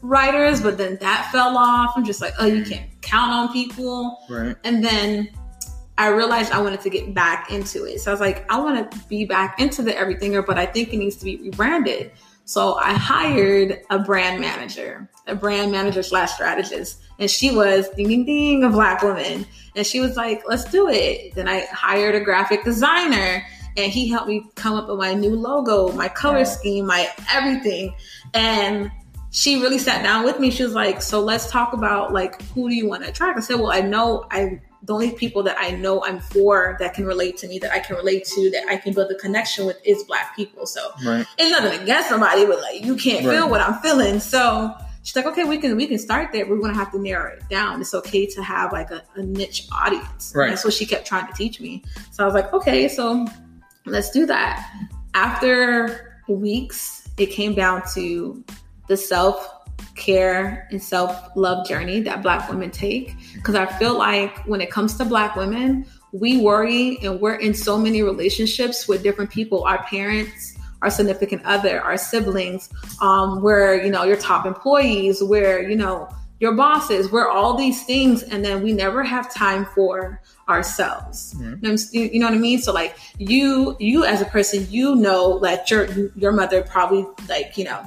writers, 0.01 0.61
but 0.61 0.77
then 0.77 0.97
that 1.01 1.29
fell 1.31 1.55
off. 1.57 1.93
I'm 1.95 2.05
just 2.05 2.21
like, 2.21 2.33
oh, 2.39 2.45
you 2.45 2.63
can't 2.63 2.89
count 3.01 3.31
on 3.31 3.53
people. 3.53 4.25
Right. 4.27 4.55
And 4.63 4.83
then 4.83 5.29
I 5.99 6.07
realized 6.07 6.51
I 6.51 6.61
wanted 6.61 6.81
to 6.81 6.89
get 6.89 7.13
back 7.13 7.51
into 7.51 7.83
it. 7.83 7.99
So 7.99 8.09
I 8.09 8.13
was 8.13 8.21
like, 8.21 8.49
I 8.51 8.59
want 8.59 8.89
to 8.89 8.99
be 9.07 9.25
back 9.25 9.59
into 9.59 9.83
the 9.83 9.91
everythinger, 9.91 10.45
but 10.45 10.57
I 10.57 10.65
think 10.65 10.93
it 10.93 10.97
needs 10.97 11.17
to 11.17 11.25
be 11.25 11.37
rebranded. 11.37 12.13
So 12.49 12.73
I 12.77 12.93
hired 12.93 13.81
a 13.91 13.99
brand 13.99 14.41
manager, 14.41 15.07
a 15.27 15.35
brand 15.35 15.71
manager 15.71 16.01
slash 16.01 16.31
strategist, 16.31 16.99
and 17.19 17.29
she 17.29 17.55
was 17.55 17.87
ding 17.89 18.07
ding 18.07 18.25
ding 18.25 18.63
a 18.63 18.69
black 18.69 19.03
woman, 19.03 19.45
and 19.75 19.85
she 19.85 19.99
was 19.99 20.17
like, 20.17 20.41
"Let's 20.47 20.63
do 20.63 20.89
it." 20.89 21.35
Then 21.35 21.47
I 21.47 21.67
hired 21.71 22.15
a 22.15 22.19
graphic 22.19 22.63
designer, 22.63 23.45
and 23.77 23.91
he 23.91 24.09
helped 24.09 24.29
me 24.29 24.49
come 24.55 24.73
up 24.73 24.89
with 24.89 24.97
my 24.97 25.13
new 25.13 25.35
logo, 25.35 25.91
my 25.91 26.07
color 26.07 26.43
scheme, 26.43 26.87
my 26.87 27.07
everything, 27.31 27.93
and 28.33 28.89
she 29.29 29.61
really 29.61 29.77
sat 29.77 30.01
down 30.01 30.25
with 30.25 30.39
me. 30.39 30.49
She 30.49 30.63
was 30.63 30.73
like, 30.73 31.03
"So 31.03 31.21
let's 31.21 31.51
talk 31.51 31.73
about 31.73 32.13
like 32.13 32.41
who 32.53 32.67
do 32.67 32.73
you 32.75 32.89
want 32.89 33.03
to 33.03 33.09
attract?" 33.09 33.37
I 33.37 33.41
said, 33.41 33.59
"Well, 33.59 33.71
I 33.71 33.81
know 33.81 34.25
I 34.31 34.59
the 34.83 34.93
only 34.93 35.11
people 35.11 35.43
that 35.43 35.57
I 35.59 35.71
know 35.71 36.03
I'm 36.05 36.19
for 36.19 36.77
that 36.79 36.93
can 36.93 37.05
relate 37.05 37.37
to 37.37 37.47
me, 37.47 37.59
that 37.59 37.71
I 37.71 37.79
can 37.79 37.95
relate 37.95 38.25
to, 38.25 38.49
that 38.51 38.65
I 38.69 38.77
can 38.77 38.93
build 38.93 39.11
a 39.11 39.15
connection 39.15 39.65
with 39.65 39.77
is 39.83 40.03
black 40.03 40.35
people. 40.35 40.65
So 40.65 40.91
right. 41.05 41.25
it's 41.37 41.51
nothing 41.51 41.81
against 41.81 42.09
somebody, 42.09 42.45
but 42.45 42.61
like 42.61 42.83
you 42.83 42.95
can't 42.95 43.25
right. 43.25 43.35
feel 43.35 43.49
what 43.49 43.61
I'm 43.61 43.79
feeling. 43.81 44.19
So 44.19 44.73
she's 45.03 45.15
like, 45.15 45.25
okay, 45.25 45.43
we 45.43 45.57
can 45.57 45.75
we 45.75 45.87
can 45.87 45.97
start 45.97 46.31
there. 46.31 46.47
We're 46.47 46.59
gonna 46.59 46.75
have 46.75 46.91
to 46.93 46.99
narrow 46.99 47.33
it 47.33 47.47
down. 47.49 47.81
It's 47.81 47.93
okay 47.93 48.25
to 48.27 48.43
have 48.43 48.71
like 48.71 48.89
a, 48.91 49.03
a 49.15 49.23
niche 49.23 49.67
audience. 49.71 50.31
Right. 50.35 50.49
that's 50.49 50.63
what 50.63 50.73
she 50.73 50.85
kept 50.85 51.05
trying 51.05 51.27
to 51.27 51.33
teach 51.33 51.59
me. 51.59 51.83
So 52.11 52.23
I 52.23 52.25
was 52.25 52.33
like, 52.33 52.53
okay, 52.53 52.87
so 52.87 53.27
let's 53.85 54.11
do 54.11 54.25
that. 54.27 54.71
After 55.13 56.21
weeks, 56.29 57.09
it 57.17 57.27
came 57.27 57.53
down 57.53 57.83
to 57.95 58.43
the 58.87 58.95
self 58.95 59.58
care 59.95 60.67
and 60.71 60.81
self 60.81 61.29
love 61.35 61.67
journey 61.67 61.99
that 62.01 62.21
Black 62.21 62.49
women 62.49 62.71
take. 62.71 63.13
Because 63.35 63.55
I 63.55 63.65
feel 63.65 63.97
like 63.97 64.37
when 64.47 64.61
it 64.61 64.69
comes 64.71 64.95
to 64.97 65.05
Black 65.05 65.35
women, 65.35 65.85
we 66.11 66.41
worry 66.41 66.97
and 67.03 67.19
we're 67.21 67.35
in 67.35 67.53
so 67.53 67.77
many 67.77 68.01
relationships 68.01 68.87
with 68.87 69.03
different 69.03 69.29
people, 69.29 69.63
our 69.63 69.83
parents, 69.83 70.57
our 70.81 70.89
significant 70.89 71.43
other, 71.45 71.81
our 71.81 71.97
siblings, 71.97 72.69
um, 73.01 73.41
where, 73.41 73.83
you 73.83 73.91
know, 73.91 74.03
your 74.03 74.17
top 74.17 74.45
employees, 74.45 75.21
where, 75.21 75.67
you 75.69 75.75
know, 75.75 76.07
your 76.39 76.53
bosses. 76.53 77.11
We're 77.11 77.27
all 77.27 77.57
these 77.57 77.83
things, 77.83 78.23
and 78.23 78.45
then 78.45 78.63
we 78.63 78.71
never 78.71 79.03
have 79.03 79.31
time 79.33 79.65
for 79.75 80.21
ourselves. 80.47 81.35
Mhm. 81.37 81.61
You 81.61 81.69
know- 81.69 81.77
You 82.13 82.19
know 82.21 82.25
what 82.27 82.35
I 82.35 82.37
mean? 82.39 82.61
So 82.61 82.71
like 82.71 82.95
you, 83.17 83.75
you 83.79 84.05
as 84.05 84.21
a 84.21 84.25
person, 84.25 84.65
you 84.69 84.95
know 84.95 85.39
that 85.39 85.69
your 85.69 85.87
your 86.15 86.31
mother 86.31 86.61
probably 86.63 87.05
like 87.27 87.57
you 87.57 87.65
know 87.65 87.79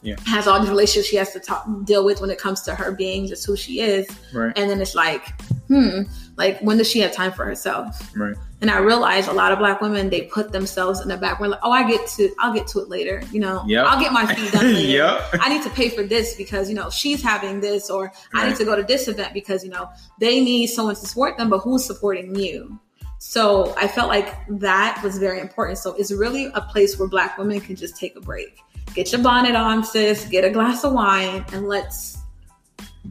Yeah. 0.00 0.16
has 0.26 0.46
all 0.46 0.60
these 0.60 0.68
relationships 0.70 1.08
she 1.08 1.16
has 1.16 1.32
to 1.32 1.40
talk, 1.40 1.66
deal 1.84 2.04
with 2.04 2.20
when 2.20 2.30
it 2.30 2.38
comes 2.38 2.62
to 2.62 2.74
her 2.74 2.92
being 2.92 3.26
just 3.26 3.44
who 3.46 3.56
she 3.56 3.80
is, 3.80 4.06
Right. 4.32 4.52
and 4.56 4.70
then 4.70 4.80
it's 4.80 4.94
like, 4.94 5.26
hmm, 5.66 6.02
like 6.36 6.60
when 6.60 6.78
does 6.78 6.88
she 6.88 7.00
have 7.00 7.12
time 7.12 7.32
for 7.32 7.44
herself? 7.44 8.14
Right. 8.16 8.36
And 8.60 8.70
I 8.70 8.78
realized 8.78 9.28
a 9.28 9.32
lot 9.32 9.52
of 9.52 9.58
black 9.60 9.80
women 9.80 10.10
they 10.10 10.22
put 10.22 10.50
themselves 10.52 11.00
in 11.00 11.08
the 11.08 11.16
back. 11.16 11.38
We're 11.40 11.46
like, 11.48 11.60
oh, 11.62 11.70
I 11.70 11.88
get 11.88 12.06
to, 12.16 12.28
I'll 12.40 12.52
get 12.52 12.66
to 12.68 12.80
it 12.80 12.88
later. 12.88 13.22
You 13.32 13.38
know, 13.40 13.62
Yep. 13.66 13.86
I'll 13.86 14.00
get 14.00 14.12
my 14.12 14.26
feet 14.34 14.50
done 14.52 14.72
later. 14.72 14.88
Yep. 14.88 15.22
I 15.40 15.48
need 15.48 15.62
to 15.62 15.70
pay 15.70 15.88
for 15.90 16.02
this 16.02 16.34
because 16.36 16.68
you 16.68 16.74
know 16.74 16.90
she's 16.90 17.22
having 17.22 17.60
this, 17.60 17.88
or 17.90 18.12
I 18.34 18.48
need 18.48 18.56
to 18.56 18.64
go 18.64 18.74
to 18.76 18.82
this 18.82 19.06
event 19.08 19.32
because 19.34 19.62
you 19.64 19.70
know 19.70 19.88
they 20.20 20.40
need 20.40 20.68
someone 20.68 20.94
to 20.96 21.00
support 21.06 21.36
them. 21.38 21.50
But 21.50 21.58
who's 21.60 21.84
supporting 21.84 22.34
you? 22.34 22.78
So 23.20 23.74
I 23.76 23.88
felt 23.88 24.08
like 24.08 24.32
that 24.48 25.00
was 25.02 25.18
very 25.18 25.40
important. 25.40 25.78
So 25.78 25.92
it's 25.94 26.12
really 26.12 26.46
a 26.54 26.60
place 26.60 26.98
where 26.98 27.08
black 27.08 27.36
women 27.36 27.60
can 27.60 27.74
just 27.76 27.96
take 27.96 28.14
a 28.16 28.20
break. 28.20 28.60
Get 28.98 29.12
your 29.12 29.22
bonnet 29.22 29.54
on, 29.54 29.84
sis. 29.84 30.24
Get 30.24 30.44
a 30.44 30.50
glass 30.50 30.82
of 30.82 30.92
wine, 30.92 31.44
and 31.52 31.68
let's 31.68 32.18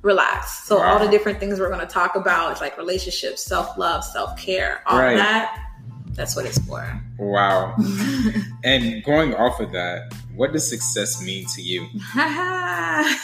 relax. 0.02 0.66
So 0.68 0.82
all 0.82 1.00
the 1.00 1.10
different 1.10 1.40
things 1.40 1.62
we're 1.62 1.70
going 1.70 1.80
to 1.80 1.86
talk 1.86 2.18
about, 2.18 2.60
like 2.60 2.78
relationships, 2.78 3.42
self 3.42 3.78
love, 3.78 4.04
self 4.04 4.38
care, 4.38 4.84
all 4.86 5.00
Right. 5.00 5.16
that. 5.16 5.72
That's 6.08 6.36
what 6.36 6.46
it's 6.46 6.60
for. 6.60 7.02
Wow. 7.18 7.74
And 8.66 9.02
going 9.06 9.34
off 9.34 9.62
of 9.62 9.72
that, 9.72 10.14
what 10.36 10.52
does 10.52 10.70
success 10.70 11.24
mean 11.24 11.46
to 11.56 11.62
you? 11.62 11.88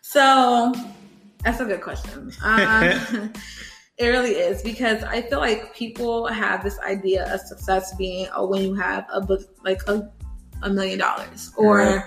so 0.00 0.72
that's 1.44 1.60
a 1.60 1.66
good 1.66 1.82
question. 1.82 2.32
Um, 2.42 3.34
it 3.98 4.06
really 4.06 4.30
is 4.30 4.62
because 4.62 5.02
I 5.02 5.20
feel 5.20 5.40
like 5.40 5.74
people 5.74 6.26
have 6.28 6.64
this 6.64 6.78
idea 6.78 7.30
of 7.34 7.40
success 7.42 7.94
being 7.96 8.28
oh 8.34 8.46
when 8.46 8.62
you 8.62 8.74
have 8.76 9.04
a 9.12 9.20
book 9.20 9.42
like 9.62 9.82
a, 9.88 10.10
a 10.62 10.70
million 10.70 10.98
dollars 10.98 11.52
or 11.56 11.78
Right. 11.78 12.04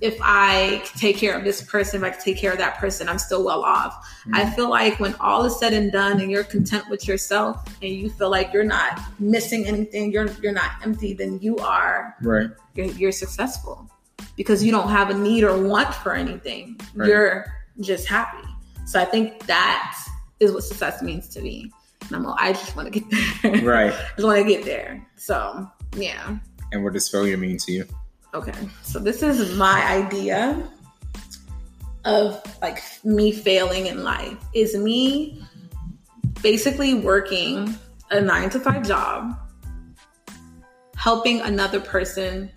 if 0.00 0.18
I 0.22 0.82
take 0.96 1.16
care 1.16 1.36
of 1.36 1.44
this 1.44 1.62
person, 1.62 2.02
if 2.02 2.12
I 2.12 2.16
take 2.16 2.36
care 2.36 2.52
of 2.52 2.58
that 2.58 2.78
person, 2.78 3.08
I'm 3.08 3.18
still 3.18 3.44
well 3.44 3.62
off. 3.62 4.06
I 4.32 4.42
mm-hmm. 4.42 4.54
feel 4.54 4.70
like 4.70 4.98
when 4.98 5.14
all 5.16 5.44
is 5.44 5.58
said 5.58 5.72
and 5.72 5.92
done 5.92 6.20
and 6.20 6.30
you're 6.30 6.44
content 6.44 6.88
with 6.88 7.06
yourself 7.06 7.64
and 7.82 7.92
you 7.92 8.10
feel 8.10 8.30
like 8.30 8.52
you're 8.52 8.64
not 8.64 9.00
missing 9.18 9.66
anything, 9.66 10.12
you're 10.12 10.30
you're 10.42 10.52
not 10.52 10.72
empty, 10.82 11.14
then 11.14 11.38
you 11.40 11.56
are 11.58 12.16
Right. 12.22 12.50
you're, 12.74 12.86
you're 12.86 13.12
successful 13.12 13.88
because 14.36 14.64
you 14.64 14.72
don't 14.72 14.88
have 14.88 15.10
a 15.10 15.14
need 15.14 15.44
or 15.44 15.56
want 15.62 15.94
for 15.94 16.12
anything. 16.14 16.80
Right. 16.94 17.08
You're 17.08 17.46
just 17.80 18.06
happy. 18.06 18.46
So 18.86 19.00
I 19.00 19.04
think 19.04 19.46
that 19.46 19.96
is 20.40 20.52
what 20.52 20.64
success 20.64 21.02
means 21.02 21.28
to 21.30 21.40
me. 21.40 21.70
And 22.08 22.16
I'm, 22.16 22.26
I 22.26 22.52
just 22.52 22.76
want 22.76 22.92
to 22.92 23.00
get 23.00 23.10
there. 23.42 23.64
Right. 23.64 23.92
I 23.92 24.10
just 24.16 24.26
want 24.26 24.38
to 24.38 24.44
get 24.44 24.64
there. 24.64 25.06
So 25.16 25.70
yeah. 25.96 26.36
And 26.74 26.82
what 26.82 26.92
does 26.92 27.08
failure 27.08 27.36
mean 27.36 27.56
to 27.58 27.72
you? 27.72 27.86
Okay. 28.34 28.52
So 28.82 28.98
this 28.98 29.22
is 29.22 29.56
my 29.56 29.80
idea 29.86 30.60
of 32.04 32.42
like 32.60 32.82
me 33.04 33.30
failing 33.30 33.86
in 33.86 34.02
life 34.02 34.36
is 34.54 34.76
me 34.76 35.40
basically 36.42 36.94
working 36.94 37.78
a 38.10 38.20
nine 38.20 38.50
to 38.50 38.58
five 38.58 38.84
job, 38.84 39.38
helping 40.96 41.40
another 41.42 41.80
person, 41.80 42.50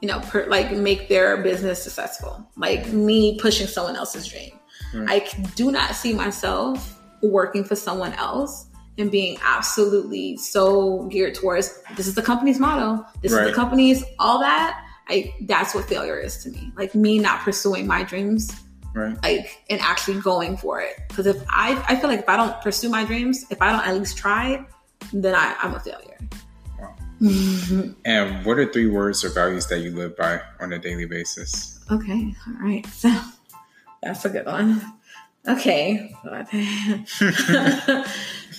you 0.00 0.06
know, 0.06 0.20
per, 0.20 0.46
like 0.46 0.70
make 0.70 1.08
their 1.08 1.42
business 1.42 1.82
successful, 1.82 2.48
like 2.56 2.86
me 2.92 3.40
pushing 3.40 3.66
someone 3.66 3.96
else's 3.96 4.28
dream. 4.28 4.52
Right. 4.94 5.34
I 5.36 5.42
do 5.56 5.72
not 5.72 5.96
see 5.96 6.14
myself 6.14 7.02
working 7.22 7.64
for 7.64 7.74
someone 7.74 8.12
else 8.12 8.68
and 8.98 9.10
being 9.10 9.38
absolutely 9.42 10.36
so 10.36 11.04
geared 11.04 11.34
towards 11.34 11.80
this 11.96 12.06
is 12.06 12.14
the 12.14 12.22
company's 12.22 12.58
motto, 12.58 13.04
this 13.22 13.32
is 13.32 13.38
the 13.38 13.52
company's 13.52 14.04
all 14.18 14.40
that. 14.40 14.84
I 15.08 15.32
that's 15.42 15.74
what 15.74 15.88
failure 15.88 16.18
is 16.18 16.42
to 16.44 16.50
me. 16.50 16.72
Like 16.76 16.94
me 16.94 17.18
not 17.18 17.40
pursuing 17.40 17.86
my 17.86 18.02
dreams, 18.02 18.50
Right. 18.94 19.16
like 19.22 19.62
and 19.70 19.80
actually 19.80 20.20
going 20.20 20.56
for 20.56 20.80
it. 20.80 20.96
Because 21.08 21.26
if 21.26 21.42
I 21.48 21.82
I 21.88 21.96
feel 21.96 22.10
like 22.10 22.20
if 22.20 22.28
I 22.28 22.36
don't 22.36 22.60
pursue 22.60 22.90
my 22.90 23.04
dreams, 23.04 23.46
if 23.50 23.62
I 23.62 23.70
don't 23.72 23.86
at 23.86 23.96
least 23.96 24.18
try, 24.18 24.66
then 25.12 25.34
I, 25.34 25.54
I'm 25.62 25.74
a 25.74 25.80
failure. 25.80 26.18
Wow. 26.78 26.94
And 28.04 28.44
what 28.44 28.58
are 28.58 28.70
three 28.70 28.88
words 28.88 29.24
or 29.24 29.30
values 29.30 29.66
that 29.68 29.80
you 29.80 29.92
live 29.92 30.16
by 30.16 30.40
on 30.60 30.72
a 30.72 30.78
daily 30.78 31.06
basis? 31.06 31.78
Okay, 31.90 32.34
all 32.46 32.54
right. 32.60 32.86
So 32.86 33.08
that's 34.02 34.24
a 34.24 34.28
good 34.28 34.46
one. 34.46 34.82
Okay. 35.46 36.14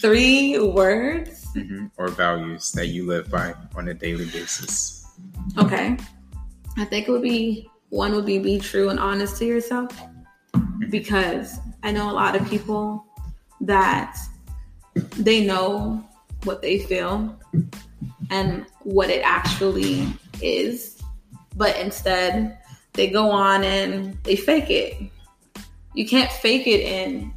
Three 0.01 0.57
words. 0.59 1.45
hmm 1.53 1.87
Or 1.97 2.09
values 2.09 2.71
that 2.73 2.87
you 2.87 3.05
live 3.05 3.29
by 3.29 3.53
on 3.75 3.87
a 3.87 3.93
daily 3.93 4.25
basis? 4.25 5.05
Okay. 5.57 5.97
I 6.77 6.85
think 6.85 7.07
it 7.07 7.11
would 7.11 7.21
be 7.21 7.69
one 7.89 8.13
would 8.13 8.25
be 8.25 8.39
be 8.39 8.59
true 8.59 8.89
and 8.89 8.99
honest 8.99 9.37
to 9.37 9.45
yourself 9.45 9.91
because 10.89 11.59
I 11.83 11.91
know 11.91 12.09
a 12.09 12.13
lot 12.13 12.35
of 12.35 12.47
people 12.47 13.05
that 13.61 14.17
they 15.17 15.45
know 15.45 16.03
what 16.43 16.61
they 16.61 16.79
feel 16.79 17.37
and 18.29 18.65
what 18.83 19.09
it 19.09 19.21
actually 19.23 20.07
is, 20.41 21.01
but 21.55 21.77
instead 21.77 22.59
they 22.93 23.09
go 23.09 23.29
on 23.29 23.63
and 23.63 24.17
they 24.23 24.35
fake 24.35 24.69
it. 24.69 25.11
You 25.93 26.07
can't 26.07 26.31
fake 26.31 26.67
it 26.67 26.85
and 26.85 27.33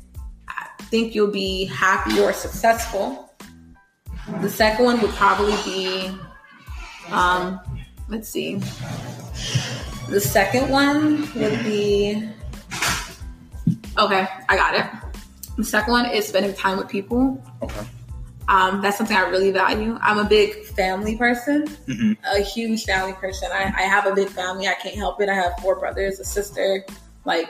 think 0.90 1.14
you'll 1.14 1.30
be 1.30 1.66
happy 1.66 2.20
or 2.20 2.32
successful. 2.32 3.34
The 4.40 4.48
second 4.48 4.84
one 4.84 5.00
would 5.00 5.10
probably 5.12 5.56
be 5.64 6.10
um, 7.10 7.60
let's 8.08 8.28
see. 8.28 8.56
The 10.08 10.20
second 10.20 10.68
one 10.70 11.20
would 11.34 11.62
be 11.64 12.28
okay, 13.98 14.28
I 14.48 14.56
got 14.56 14.74
it. 14.74 14.86
The 15.56 15.64
second 15.64 15.92
one 15.92 16.06
is 16.06 16.26
spending 16.26 16.54
time 16.54 16.78
with 16.78 16.88
people. 16.88 17.42
Okay. 17.62 17.86
Um, 18.48 18.82
that's 18.82 18.98
something 18.98 19.16
I 19.16 19.28
really 19.28 19.50
value. 19.52 19.96
I'm 20.00 20.18
a 20.18 20.24
big 20.24 20.64
family 20.64 21.16
person, 21.16 21.66
Mhm. 21.86 22.16
a 22.24 22.40
huge 22.40 22.84
family 22.84 23.12
person. 23.14 23.48
I, 23.52 23.72
I 23.76 23.82
have 23.82 24.06
a 24.06 24.14
big 24.14 24.28
family. 24.28 24.66
I 24.66 24.74
can't 24.74 24.96
help 24.96 25.20
it. 25.20 25.28
I 25.28 25.34
have 25.34 25.52
four 25.60 25.78
brothers, 25.78 26.18
a 26.20 26.24
sister. 26.24 26.84
Like 27.24 27.48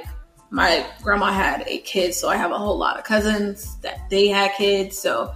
my 0.52 0.86
grandma 1.02 1.32
had 1.32 1.64
eight 1.66 1.84
kids, 1.84 2.16
so 2.16 2.28
I 2.28 2.36
have 2.36 2.50
a 2.52 2.58
whole 2.58 2.76
lot 2.78 2.98
of 2.98 3.04
cousins 3.04 3.76
that 3.78 4.08
they 4.10 4.28
had 4.28 4.52
kids. 4.56 4.98
So 4.98 5.34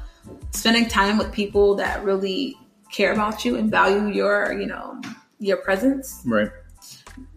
spending 0.51 0.87
time 0.89 1.17
with 1.19 1.33
people 1.33 1.75
that 1.77 2.05
really 2.05 2.57
care 2.93 3.13
about 3.13 3.45
you 3.45 3.57
and 3.57 3.71
value 3.71 4.09
your, 4.13 4.53
you 4.53 4.67
know, 4.67 5.01
your 5.39 5.57
presence 5.57 6.23
Right. 6.25 6.51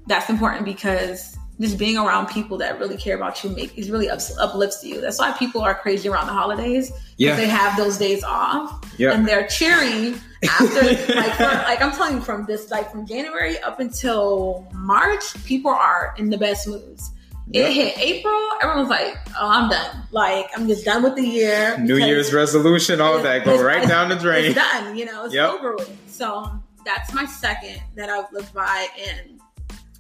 that's 0.08 0.30
important 0.30 0.66
because 0.66 1.38
just 1.60 1.78
being 1.78 1.98
around 1.98 2.28
people 2.28 2.58
that 2.58 2.80
really 2.80 2.96
care 2.98 3.16
about 3.18 3.44
you 3.44 3.50
make 3.50 3.78
is 3.78 3.90
really 3.90 4.10
ups, 4.10 4.38
uplifts 4.38 4.84
you. 4.84 5.02
That's 5.02 5.20
why 5.20 5.32
people 5.34 5.62
are 5.62 5.74
crazy 5.76 6.08
around 6.08 6.28
the 6.28 6.34
holidays. 6.34 6.92
Yeah. 7.18 7.36
they 7.36 7.48
have 7.48 7.76
those 7.78 7.98
days 7.98 8.24
off 8.24 8.94
Yeah. 8.98 9.12
and 9.14 9.28
they're 9.28 9.48
cheering 9.48 10.16
after. 10.44 10.82
like, 11.16 11.34
from, 11.36 11.54
like 11.64 11.82
I'm 11.82 11.92
telling 11.92 12.16
you, 12.16 12.22
from 12.22 12.46
this, 12.46 12.72
like 12.72 12.90
from 12.92 13.06
January 13.06 13.58
up 13.60 13.80
until 13.82 14.68
March, 14.74 15.34
people 15.46 15.72
are 15.72 16.14
in 16.18 16.30
the 16.30 16.38
best 16.38 16.68
moods. 16.68 17.12
It 17.52 17.72
hit 17.74 17.98
April, 17.98 18.40
everyone's 18.62 18.90
like, 18.90 19.18
"Oh, 19.40 19.48
I'm 19.50 19.70
done. 19.70 20.04
Like, 20.12 20.48
I'm 20.56 20.68
just 20.68 20.86
done 20.86 21.02
with 21.04 21.16
the 21.16 21.26
year." 21.26 21.78
New 21.80 21.96
Year's 21.98 22.32
resolution, 22.34 23.02
all 23.02 23.20
that 23.20 23.44
go 23.44 23.62
right 23.62 23.88
down 23.88 24.10
the 24.10 24.16
drain. 24.16 24.46
It's 24.46 24.56
done, 24.56 24.96
you 24.96 25.06
know, 25.06 25.26
it's 25.26 25.34
Yep. 25.34 25.50
over 25.54 25.76
with. 25.76 25.92
So 26.08 26.52
that's 26.86 27.12
my 27.14 27.26
second 27.26 27.82
that 27.96 28.10
I've 28.10 28.32
lived 28.32 28.54
by. 28.54 28.88
And 29.08 29.40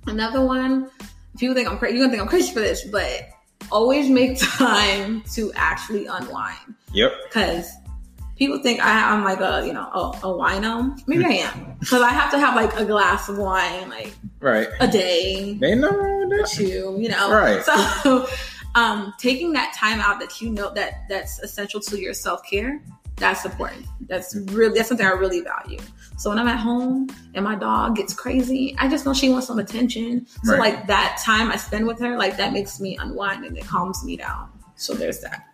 another 0.07 0.45
one, 0.45 0.89
people 1.37 1.55
think 1.55 1.67
I'm 1.67 1.77
crazy. 1.79 1.97
You're 1.97 2.05
gonna 2.05 2.11
think 2.11 2.21
I'm 2.23 2.29
crazy 2.29 2.53
for 2.53 2.59
this, 2.59 2.83
but 2.85 3.29
always 3.71 4.09
make 4.09 4.39
time 4.57 5.23
to 5.33 5.51
actually 5.55 6.05
unwind 6.05 6.57
Yep. 6.93 7.11
because 7.25 7.69
people 8.37 8.57
think 8.63 8.79
I, 8.79 9.11
I'm 9.11 9.23
like 9.23 9.39
a 9.41 9.65
you 9.65 9.73
know 9.73 9.89
a, 9.91 10.09
a 10.23 10.33
wino. 10.33 10.97
Maybe 11.07 11.25
I 11.25 11.29
am 11.47 11.75
because 11.79 12.01
I 12.01 12.09
have 12.09 12.31
to 12.31 12.39
have 12.39 12.55
like 12.55 12.75
a 12.79 12.85
glass 12.85 13.27
of 13.27 13.37
wine 13.39 13.89
like 13.89 14.13
Right. 14.39 14.69
a 14.79 14.87
day 14.87 15.59
Ain't 15.61 15.81
nothing 15.81 15.99
with 16.29 16.51
that. 16.51 16.63
you 16.99 17.09
know. 17.09 17.31
Right. 17.31 17.63
So 17.63 18.27
um 18.75 19.13
taking 19.17 19.51
that 19.53 19.73
time 19.77 19.99
out 19.99 20.19
that 20.19 20.39
you 20.41 20.49
know 20.51 20.71
that 20.73 21.05
that's 21.09 21.39
essential 21.39 21.79
to 21.81 21.99
your 21.99 22.13
self-care, 22.13 22.81
that's 23.17 23.43
important. 23.45 23.85
That's 24.07 24.35
really 24.51 24.75
that's 24.75 24.89
something 24.89 25.05
I 25.05 25.11
really 25.11 25.41
value. 25.41 25.79
So 26.17 26.29
when 26.29 26.37
I'm 26.37 26.47
at 26.47 26.59
home 26.59 27.07
and 27.33 27.43
my 27.45 27.55
dog 27.55 27.95
gets 27.95 28.13
crazy, 28.13 28.75
I 28.77 28.87
just 28.89 29.05
know 29.05 29.13
she 29.13 29.29
wants 29.29 29.47
some 29.47 29.57
attention. 29.59 30.27
So 30.43 30.53
Right. 30.53 30.59
like 30.59 30.87
that 30.87 31.19
time 31.23 31.49
I 31.51 31.55
spend 31.55 31.87
with 31.87 31.99
her, 32.01 32.17
like 32.17 32.35
that 32.37 32.51
makes 32.53 32.79
me 32.79 32.97
unwind 32.97 33.45
and 33.45 33.57
it 33.57 33.65
calms 33.65 34.03
me 34.03 34.17
down. 34.17 34.49
So 34.75 34.93
there's 34.93 35.19
that. 35.21 35.45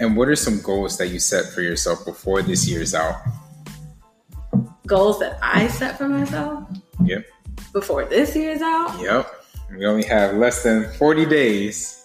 And 0.00 0.16
what 0.16 0.28
are 0.28 0.36
some 0.36 0.60
goals 0.60 0.96
that 0.98 1.08
you 1.08 1.18
set 1.18 1.46
for 1.52 1.60
yourself 1.62 2.04
before 2.04 2.42
this 2.42 2.68
year's 2.68 2.94
out? 2.94 3.16
Goals 4.86 5.18
that 5.20 5.38
I 5.42 5.68
set 5.68 5.96
for 5.98 6.08
myself 6.08 6.64
Yep. 7.04 7.24
before 7.72 8.04
this 8.04 8.34
year's 8.36 8.60
out. 8.60 9.00
Yep. 9.00 9.41
We 9.76 9.86
only 9.86 10.04
have 10.04 10.34
less 10.36 10.62
than 10.62 10.90
40 10.94 11.26
days. 11.26 11.98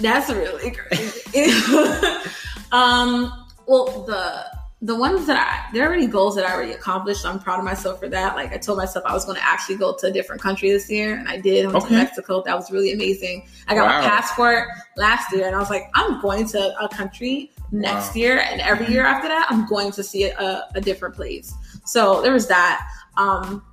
That's 0.00 0.30
really 0.30 0.70
crazy. 0.70 1.50
um, 2.72 3.46
well, 3.66 4.04
the 4.04 4.44
the 4.80 4.94
ones 4.94 5.26
that 5.26 5.36
I 5.36 5.72
there 5.72 5.82
are 5.82 5.88
already 5.88 6.06
goals 6.06 6.36
that 6.36 6.46
I 6.46 6.54
already 6.54 6.70
accomplished. 6.72 7.26
I'm 7.26 7.40
proud 7.40 7.58
of 7.58 7.64
myself 7.64 7.98
for 7.98 8.08
that. 8.10 8.36
Like 8.36 8.52
I 8.52 8.58
told 8.58 8.78
myself 8.78 9.04
I 9.04 9.12
was 9.12 9.24
going 9.24 9.36
to 9.36 9.44
actually 9.44 9.74
go 9.74 9.96
to 9.96 10.06
a 10.06 10.10
different 10.12 10.40
country 10.40 10.70
this 10.70 10.88
year, 10.88 11.16
and 11.16 11.28
I 11.28 11.36
did. 11.40 11.64
I 11.66 11.68
went 11.68 11.84
Okay. 11.84 11.88
to 11.96 12.00
Mexico. 12.00 12.42
That 12.46 12.54
was 12.54 12.70
really 12.70 12.92
amazing. 12.92 13.48
I 13.66 13.74
got 13.74 13.86
Wow. 13.86 14.00
my 14.00 14.08
passport 14.08 14.68
last 14.96 15.32
year, 15.32 15.48
and 15.48 15.56
I 15.56 15.58
was 15.58 15.68
like, 15.68 15.90
I'm 15.94 16.20
going 16.20 16.46
to 16.50 16.78
a 16.80 16.88
country 16.88 17.50
next 17.72 18.14
Wow. 18.14 18.20
year, 18.20 18.38
and 18.38 18.60
every 18.60 18.86
year 18.86 19.04
after 19.04 19.26
that, 19.26 19.48
I'm 19.50 19.66
going 19.66 19.90
to 19.92 20.02
see 20.04 20.24
a, 20.24 20.68
a 20.76 20.80
different 20.80 21.16
place. 21.16 21.52
So 21.84 22.22
there 22.22 22.32
was 22.32 22.46
that. 22.46 22.88
Um, 23.16 23.64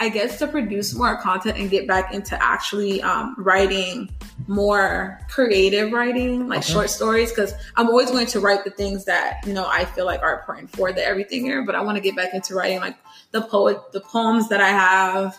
I 0.00 0.08
guess 0.08 0.38
to 0.40 0.48
produce 0.48 0.92
more 0.94 1.16
content 1.16 1.56
and 1.56 1.70
get 1.70 1.86
back 1.86 2.12
into 2.12 2.40
actually 2.42 3.00
um, 3.02 3.34
writing 3.38 4.10
more 4.48 5.20
creative 5.30 5.92
writing, 5.92 6.48
like 6.48 6.58
Okay. 6.58 6.72
short 6.72 6.90
stories, 6.90 7.30
because 7.30 7.54
I'm 7.76 7.86
always 7.88 8.10
going 8.10 8.26
to 8.26 8.40
write 8.40 8.64
the 8.64 8.70
things 8.70 9.04
that 9.04 9.46
you 9.46 9.52
know 9.52 9.66
I 9.68 9.84
feel 9.84 10.04
like 10.04 10.20
are 10.22 10.38
important 10.38 10.70
for 10.70 10.92
the 10.92 11.00
Everythinger. 11.00 11.64
But 11.64 11.74
I 11.76 11.80
want 11.82 11.96
to 11.96 12.02
get 12.02 12.16
back 12.16 12.34
into 12.34 12.54
writing 12.54 12.80
like 12.80 12.96
the 13.30 13.42
poet, 13.42 13.78
the 13.92 14.00
poems 14.00 14.48
that 14.48 14.60
I 14.60 14.68
have, 14.70 15.38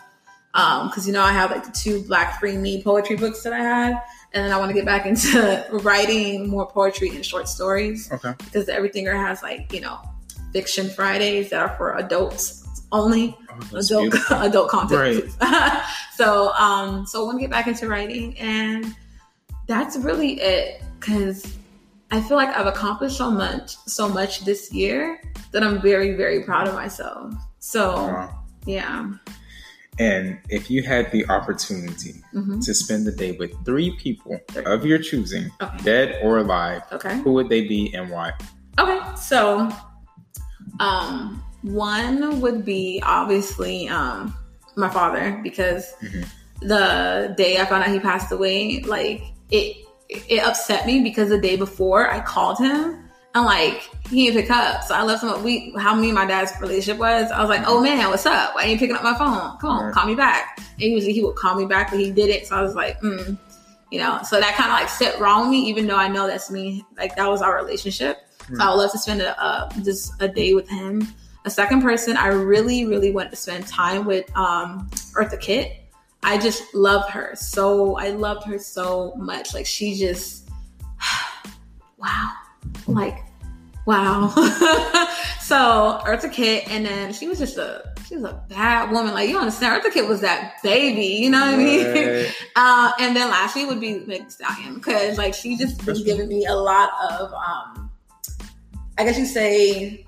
because 0.88 1.06
you 1.06 1.12
know 1.12 1.22
I 1.22 1.32
have 1.32 1.50
like 1.50 1.64
the 1.64 1.72
two 1.72 2.02
Black 2.04 2.40
Free 2.40 2.56
Me 2.56 2.82
poetry 2.82 3.16
books 3.16 3.42
that 3.42 3.52
I 3.52 3.58
had, 3.58 4.02
and 4.32 4.42
then 4.46 4.52
I 4.52 4.56
want 4.58 4.70
to 4.70 4.74
get 4.74 4.86
back 4.86 5.04
into 5.04 5.66
writing 5.84 6.48
more 6.48 6.66
poetry 6.66 7.10
and 7.10 7.24
short 7.24 7.46
stories 7.46 8.10
Okay. 8.10 8.32
because 8.38 8.64
the 8.66 8.72
Everythinger 8.72 9.14
has 9.14 9.42
like 9.42 9.70
you 9.72 9.82
know 9.82 10.00
fiction 10.54 10.88
Fridays 10.88 11.50
that 11.50 11.60
are 11.60 11.76
for 11.76 11.98
adults 11.98 12.65
only 12.92 13.36
Oh, 13.50 13.76
adult 13.78 14.02
beautiful. 14.10 14.36
adult 14.38 14.68
content. 14.68 15.32
Right. 15.40 15.82
so 16.16 16.52
um 16.54 17.06
so 17.06 17.22
I 17.22 17.24
want 17.26 17.38
to 17.38 17.40
get 17.40 17.50
back 17.50 17.66
into 17.66 17.88
writing 17.88 18.38
and 18.38 18.94
that's 19.66 19.96
really 19.96 20.40
it 20.40 20.82
cuz 21.00 21.56
I 22.10 22.20
feel 22.20 22.36
like 22.36 22.50
I've 22.56 22.66
accomplished 22.66 23.16
so 23.16 23.30
much 23.30 23.76
so 23.86 24.08
much 24.08 24.44
this 24.44 24.72
year 24.72 25.20
that 25.52 25.62
I'm 25.62 25.80
very 25.80 26.14
very 26.16 26.42
proud 26.44 26.68
of 26.68 26.74
myself. 26.74 27.34
So 27.58 27.94
Wow. 27.96 28.44
yeah. 28.66 29.10
And 29.98 30.38
if 30.50 30.70
you 30.70 30.82
had 30.82 31.10
the 31.10 31.26
opportunity 31.30 32.22
hmm 32.32 32.60
to 32.60 32.74
spend 32.74 33.06
the 33.06 33.12
day 33.12 33.32
with 33.32 33.52
three 33.64 33.90
people 33.96 34.38
of 34.66 34.84
your 34.84 34.98
choosing, 34.98 35.50
Okay. 35.62 35.78
dead 35.84 36.18
or 36.22 36.38
alive, 36.38 36.82
Okay. 36.92 37.18
who 37.22 37.32
would 37.32 37.48
they 37.48 37.62
be 37.62 37.92
and 37.94 38.10
why? 38.10 38.32
Okay, 38.78 39.00
so 39.16 39.70
um 40.80 41.42
one 41.72 42.40
would 42.40 42.64
be 42.64 43.02
obviously 43.04 43.88
um 43.88 44.34
my 44.76 44.88
father 44.88 45.40
because 45.42 45.92
Mhm. 46.02 46.26
the 46.60 47.34
day 47.36 47.58
I 47.60 47.64
found 47.66 47.82
out 47.84 47.90
he 47.90 47.98
passed 48.00 48.30
away, 48.32 48.82
like 48.86 49.22
it 49.50 49.76
it 50.08 50.44
upset 50.44 50.86
me 50.86 51.02
because 51.02 51.28
the 51.30 51.38
day 51.38 51.56
before 51.56 52.08
I 52.10 52.20
called 52.20 52.58
him 52.58 53.02
and 53.34 53.44
like 53.44 53.88
he 54.08 54.26
didn't 54.26 54.42
pick 54.42 54.50
up. 54.50 54.84
So 54.84 54.94
I 54.94 55.02
left 55.02 55.22
him 55.24 55.30
a 55.30 55.38
week 55.40 55.76
how 55.78 55.94
me 55.96 56.08
and 56.10 56.14
my 56.14 56.26
dad's 56.26 56.52
relationship 56.60 56.98
was. 56.98 57.30
I 57.32 57.40
was 57.40 57.48
like, 57.48 57.62
Oh 57.66 57.80
man, 57.80 58.08
what's 58.10 58.26
up? 58.26 58.54
Why 58.54 58.62
ain't 58.62 58.72
you 58.72 58.78
picking 58.78 58.94
up 58.96 59.02
my 59.02 59.14
phone? 59.18 59.58
Come 59.58 59.70
on, 59.70 59.84
Right. 59.86 59.94
call 59.94 60.06
me 60.06 60.14
back. 60.14 60.58
And 60.80 60.92
usually 60.92 61.12
he 61.12 61.22
would 61.24 61.34
call 61.36 61.56
me 61.56 61.64
back, 61.66 61.90
but 61.90 61.98
he 61.98 62.12
didn't. 62.12 62.46
So 62.46 62.54
I 62.56 62.62
was 62.62 62.74
like, 62.76 63.00
mm. 63.00 63.36
you 63.90 63.98
know, 63.98 64.20
so 64.22 64.38
that 64.40 64.54
kind 64.54 64.70
of 64.70 64.78
like 64.78 64.88
sit 64.88 65.18
wrong 65.18 65.42
with 65.42 65.50
me, 65.50 65.68
even 65.68 65.86
though 65.86 65.96
I 65.96 66.06
know 66.08 66.26
that's 66.28 66.50
me. 66.50 66.84
Like 66.96 67.16
that 67.16 67.28
was 67.28 67.42
our 67.42 67.56
relationship. 67.56 68.18
So 68.56 68.62
I 68.62 68.68
would 68.70 68.76
love 68.76 68.92
to 68.92 68.98
spend 68.98 69.22
a, 69.22 69.40
uh, 69.42 69.68
just 69.82 70.12
a 70.20 70.28
day 70.28 70.54
with 70.54 70.68
him. 70.68 71.12
A 71.46 71.50
second 71.50 71.80
person, 71.80 72.16
I 72.16 72.26
really, 72.26 72.86
really 72.86 73.12
want 73.12 73.30
to 73.30 73.36
spend 73.36 73.68
time 73.68 74.04
with 74.04 74.28
um, 74.36 74.90
Eartha 75.14 75.40
Kitt. 75.40 75.76
I 76.24 76.38
just 76.38 76.74
love 76.74 77.08
her 77.10 77.36
so. 77.36 77.96
I 77.96 78.08
loved 78.08 78.44
her 78.48 78.58
so 78.58 79.14
much. 79.14 79.54
Like 79.54 79.64
she 79.64 79.94
just, 79.94 80.50
wow, 81.98 82.32
like 82.88 83.18
wow. 83.86 84.28
so 85.40 86.00
Eartha 86.04 86.32
Kitt, 86.32 86.68
and 86.68 86.84
then 86.84 87.12
she 87.12 87.28
was 87.28 87.38
just 87.38 87.58
a 87.58 87.94
she 88.08 88.16
was 88.16 88.24
a 88.24 88.42
bad 88.48 88.90
woman. 88.90 89.14
Like 89.14 89.28
you 89.28 89.38
understand, 89.38 89.80
Eartha 89.80 89.92
Kitt 89.92 90.08
was 90.08 90.22
that 90.22 90.54
baby. 90.64 91.22
You 91.22 91.30
know 91.30 91.42
what 91.42 91.54
I 91.54 91.56
mean? 91.56 91.86
Right. 91.86 92.34
Uh, 92.56 92.90
and 92.98 93.14
then 93.14 93.28
lastly 93.28 93.66
would 93.66 93.78
be 93.78 93.98
Meg 94.06 94.30
Stallion 94.30 94.76
because 94.76 95.18
like 95.18 95.34
she 95.34 95.58
just 95.58 95.84
been 95.84 96.02
giving 96.04 96.26
me 96.26 96.46
a 96.46 96.54
lot 96.54 96.88
of 97.10 97.30
um 97.34 97.90
I 98.96 99.04
guess 99.04 99.18
you 99.18 99.26
say 99.26 100.06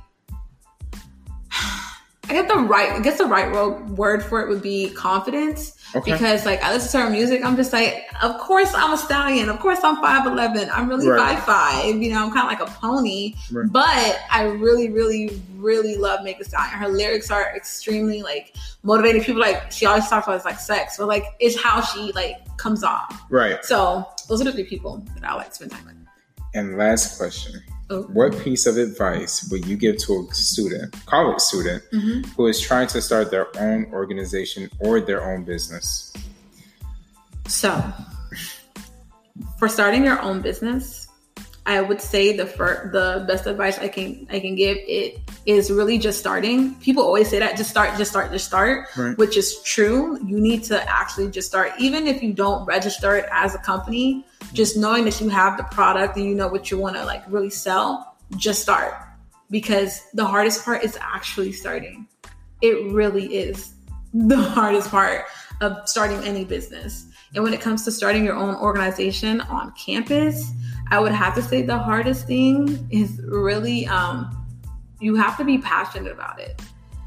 I 2.28 2.32
get 2.34 2.48
the 2.48 2.56
right 2.56 2.92
I 2.92 3.00
guess 3.00 3.18
the 3.18 3.24
right 3.26 3.50
word 3.90 4.22
for 4.22 4.40
it 4.42 4.48
would 4.48 4.62
be 4.62 4.90
confidence 4.90 5.74
Okay. 5.94 6.12
because 6.12 6.44
like 6.44 6.62
I 6.62 6.72
listen 6.74 7.00
to 7.00 7.06
her 7.06 7.10
music 7.10 7.42
I'm 7.42 7.56
just 7.56 7.72
like 7.72 8.04
of 8.22 8.36
course 8.38 8.72
I'm 8.74 8.92
a 8.92 8.98
stallion 8.98 9.48
of 9.48 9.58
course 9.60 9.78
I'm 9.82 9.96
5'11 10.02 10.68
I'm 10.72 10.86
really 10.88 11.08
Right. 11.08 11.38
5'5 11.38 12.02
you 12.02 12.10
know 12.12 12.22
I'm 12.26 12.30
kind 12.32 12.52
of 12.52 12.58
like 12.60 12.68
a 12.68 12.70
pony 12.78 13.34
Right. 13.50 13.72
but 13.72 14.18
I 14.30 14.42
really 14.44 14.90
really 14.90 15.40
really 15.56 15.96
love 15.96 16.22
Meg 16.24 16.36
Thee 16.38 16.44
Stallion 16.44 16.78
her 16.78 16.88
lyrics 16.88 17.30
are 17.30 17.56
extremely 17.56 18.22
like 18.22 18.54
motivating 18.82 19.22
people 19.24 19.40
like 19.40 19.72
she 19.72 19.86
always 19.86 20.06
talks 20.08 20.26
about 20.26 20.44
like 20.44 20.58
sex 20.60 20.96
but 20.98 21.08
like 21.08 21.24
it's 21.40 21.60
how 21.60 21.80
she 21.80 22.12
like 22.12 22.36
comes 22.58 22.84
off 22.84 23.24
Right. 23.30 23.64
so 23.64 24.06
those 24.28 24.42
are 24.42 24.44
the 24.44 24.52
three 24.52 24.64
people 24.64 25.02
that 25.14 25.24
I 25.24 25.34
like 25.34 25.48
to 25.48 25.54
spend 25.54 25.70
time 25.70 25.86
with. 25.86 25.94
And 26.54 26.76
last 26.76 27.16
question. 27.18 27.62
Oh. 27.90 28.03
What 28.12 28.38
piece 28.40 28.66
of 28.66 28.77
advice 28.77 29.48
would 29.51 29.64
you 29.66 29.77
give 29.77 29.96
to 30.05 30.29
a 30.31 30.35
student, 30.35 30.94
college 31.07 31.40
student, 31.40 31.83
Mm-hmm. 31.92 32.31
who 32.37 32.46
is 32.46 32.61
trying 32.61 32.87
to 32.88 33.01
start 33.01 33.31
their 33.31 33.46
own 33.59 33.87
organization 33.92 34.68
or 34.81 35.01
their 35.01 35.24
own 35.24 35.44
business? 35.44 36.12
So, 37.46 37.83
for 39.59 39.68
starting 39.68 40.05
your 40.05 40.20
own 40.20 40.42
business, 40.42 41.09
I 41.64 41.81
would 41.81 42.01
say 42.01 42.37
the 42.37 42.44
fir- 42.46 42.90
the 42.92 43.24
best 43.27 43.46
advice 43.46 43.79
I 43.79 43.88
can 43.88 44.27
I 44.31 44.40
can 44.40 44.55
give 44.55 44.77
it 44.81 45.20
is 45.48 45.70
really 45.70 45.96
just 45.96 46.18
starting. 46.18 46.74
People 46.74 47.02
always 47.02 47.30
say 47.30 47.38
that 47.38 47.56
just 47.56 47.70
start, 47.70 47.96
just 47.96 48.11
start, 48.11 48.30
just 48.30 48.44
start, 48.44 48.87
Right. 48.94 49.16
which 49.16 49.34
is 49.34 49.62
true. 49.62 50.22
You 50.22 50.38
need 50.38 50.62
to 50.64 50.78
actually 50.90 51.30
just 51.30 51.48
start, 51.48 51.72
even 51.78 52.06
if 52.06 52.22
you 52.22 52.34
don't 52.34 52.66
register 52.66 53.16
it 53.16 53.24
as 53.32 53.54
a 53.54 53.58
company. 53.58 54.26
Just 54.52 54.76
knowing 54.76 55.06
that 55.06 55.18
you 55.22 55.30
have 55.30 55.56
the 55.56 55.64
product 55.64 56.16
and 56.16 56.26
you 56.26 56.34
know 56.34 56.48
what 56.48 56.70
you 56.70 56.76
want 56.76 56.96
to 56.96 57.04
like 57.06 57.22
really 57.28 57.48
sell, 57.48 58.16
just 58.37 58.61
start 58.61 58.92
because 59.50 60.02
the 60.12 60.24
hardest 60.24 60.66
part 60.66 60.84
is 60.84 60.98
actually 61.00 61.52
starting. 61.52 62.06
It 62.61 62.92
really 62.92 63.34
is 63.34 63.72
the 64.12 64.37
hardest 64.56 64.90
part 64.90 65.24
of 65.62 65.88
starting 65.88 66.18
any 66.24 66.44
business. 66.44 67.06
And 67.34 67.42
when 67.42 67.54
it 67.54 67.62
comes 67.62 67.87
to 67.87 67.90
starting 67.90 68.22
your 68.22 68.37
own 68.37 68.54
organization 68.56 69.40
on 69.40 69.72
campus, 69.72 70.50
I 70.90 71.00
would 71.00 71.12
have 71.12 71.34
to 71.37 71.42
say 71.42 71.62
the 71.62 71.78
hardest 71.78 72.26
thing 72.26 72.87
is 72.90 73.18
really 73.24 73.87
um, 73.87 74.34
you 75.00 75.14
have 75.16 75.37
to 75.38 75.44
be 75.44 75.58
passionate 75.58 76.12
about 76.12 76.40
it. 76.40 76.61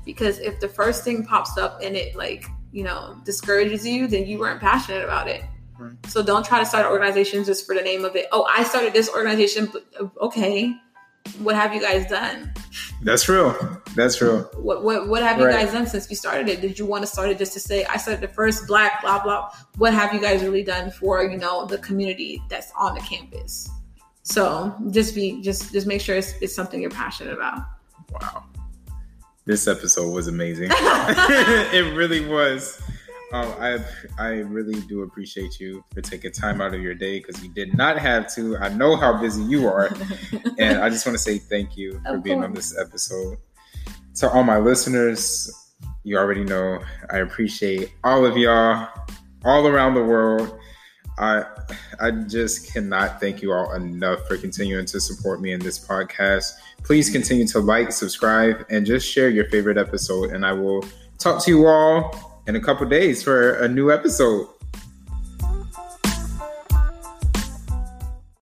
Because 0.05 0.39
if 0.39 0.59
the 0.59 0.67
first 0.67 1.03
thing 1.03 1.23
pops 1.25 1.57
up 1.57 1.79
and 1.83 1.95
it 1.95 2.15
like, 2.15 2.45
you 2.71 2.83
know, 2.83 3.17
discourages 3.23 3.85
you, 3.85 4.07
then 4.07 4.25
you 4.25 4.39
weren't 4.39 4.59
passionate 4.59 5.03
about 5.03 5.27
it. 5.27 5.43
Right. 5.77 5.93
So 6.07 6.23
don't 6.23 6.45
try 6.45 6.59
to 6.59 6.65
start 6.65 6.85
an 6.85 6.91
organization 6.91 7.43
just 7.43 7.65
for 7.65 7.75
the 7.75 7.81
name 7.81 8.05
of 8.05 8.15
it. 8.15 8.27
Oh, 8.31 8.47
I 8.49 8.63
started 8.63 8.93
this 8.93 9.09
organization, 9.09 9.71
uh, 9.99 10.07
okay. 10.21 10.75
What 11.39 11.55
have 11.55 11.73
you 11.73 11.81
guys 11.81 12.07
done? 12.09 12.51
That's 13.03 13.29
real. 13.29 13.55
That's 13.95 14.19
real. 14.21 14.41
What 14.55 14.83
what 14.83 15.07
what 15.07 15.21
have 15.21 15.37
you 15.37 15.45
Right. 15.45 15.65
guys 15.65 15.71
done 15.71 15.85
since 15.85 16.09
you 16.09 16.15
started 16.15 16.47
it? 16.49 16.61
Did 16.61 16.79
you 16.79 16.85
want 16.87 17.03
to 17.03 17.07
start 17.07 17.29
it 17.29 17.37
just 17.37 17.53
to 17.53 17.59
say 17.59 17.85
I 17.85 17.97
started 17.97 18.21
the 18.21 18.33
first 18.33 18.65
black 18.65 19.01
blah 19.01 19.21
blah? 19.21 19.51
What 19.77 19.93
have 19.93 20.13
you 20.15 20.19
guys 20.19 20.41
really 20.41 20.63
done 20.63 20.89
for 20.89 21.23
you 21.23 21.37
know 21.37 21.65
the 21.67 21.77
community 21.77 22.41
that's 22.49 22.71
on 22.75 22.95
the 22.95 23.01
campus? 23.01 23.69
So 24.23 24.75
just 24.89 25.13
be 25.13 25.41
just 25.41 25.71
just 25.71 25.85
make 25.85 26.01
sure 26.01 26.15
it's, 26.15 26.33
it's 26.41 26.55
something 26.55 26.81
you're 26.81 26.89
passionate 26.89 27.33
about. 27.33 27.59
Wow. 28.11 28.45
This 29.45 29.67
episode 29.67 30.11
was 30.11 30.27
amazing. 30.27 30.69
it 30.73 31.95
really 31.95 32.27
was. 32.27 32.81
Um, 33.33 33.53
I 33.59 33.79
I 34.19 34.29
really 34.39 34.81
do 34.81 35.03
appreciate 35.03 35.59
you 35.59 35.83
for 35.93 36.01
taking 36.01 36.31
time 36.33 36.59
out 36.59 36.73
of 36.73 36.81
your 36.81 36.93
day 36.93 37.19
because 37.19 37.41
you 37.41 37.49
did 37.49 37.73
not 37.75 37.97
have 37.97 38.33
to. 38.35 38.57
I 38.57 38.69
know 38.69 38.97
how 38.97 39.21
busy 39.21 39.41
you 39.43 39.67
are, 39.67 39.89
and 40.59 40.79
I 40.79 40.89
just 40.89 41.05
want 41.05 41.17
to 41.17 41.23
say 41.23 41.37
thank 41.37 41.77
you 41.77 42.01
for 42.05 42.17
Of 42.17 42.23
being 42.23 42.43
on 42.43 42.53
this 42.53 42.77
episode. 42.77 43.37
To 44.15 44.29
all 44.29 44.43
my 44.43 44.57
listeners, 44.57 45.49
you 46.03 46.17
already 46.17 46.43
know 46.43 46.79
I 47.09 47.19
appreciate 47.19 47.93
all 48.03 48.25
of 48.25 48.35
y'all 48.35 48.89
all 49.45 49.65
around 49.65 49.93
the 49.93 50.03
world. 50.03 50.59
I 51.17 51.45
I 52.01 52.11
just 52.11 52.73
cannot 52.73 53.21
thank 53.21 53.41
you 53.41 53.53
all 53.53 53.71
enough 53.73 54.27
for 54.27 54.35
continuing 54.35 54.85
to 54.87 54.99
support 54.99 55.39
me 55.39 55.53
in 55.53 55.61
this 55.61 55.79
podcast. 55.79 56.51
Please 56.83 57.09
continue 57.09 57.47
to 57.47 57.59
like, 57.59 57.91
subscribe, 57.91 58.65
and 58.69 58.85
just 58.85 59.07
share 59.07 59.29
your 59.29 59.45
favorite 59.49 59.77
episode. 59.77 60.31
And 60.31 60.45
I 60.45 60.53
will 60.53 60.83
talk 61.17 61.43
to 61.45 61.51
you 61.51 61.67
all 61.67 62.41
in 62.47 62.55
a 62.55 62.59
couple 62.59 62.87
days 62.87 63.23
for 63.23 63.53
a 63.59 63.67
new 63.67 63.91
episode. 63.91 64.47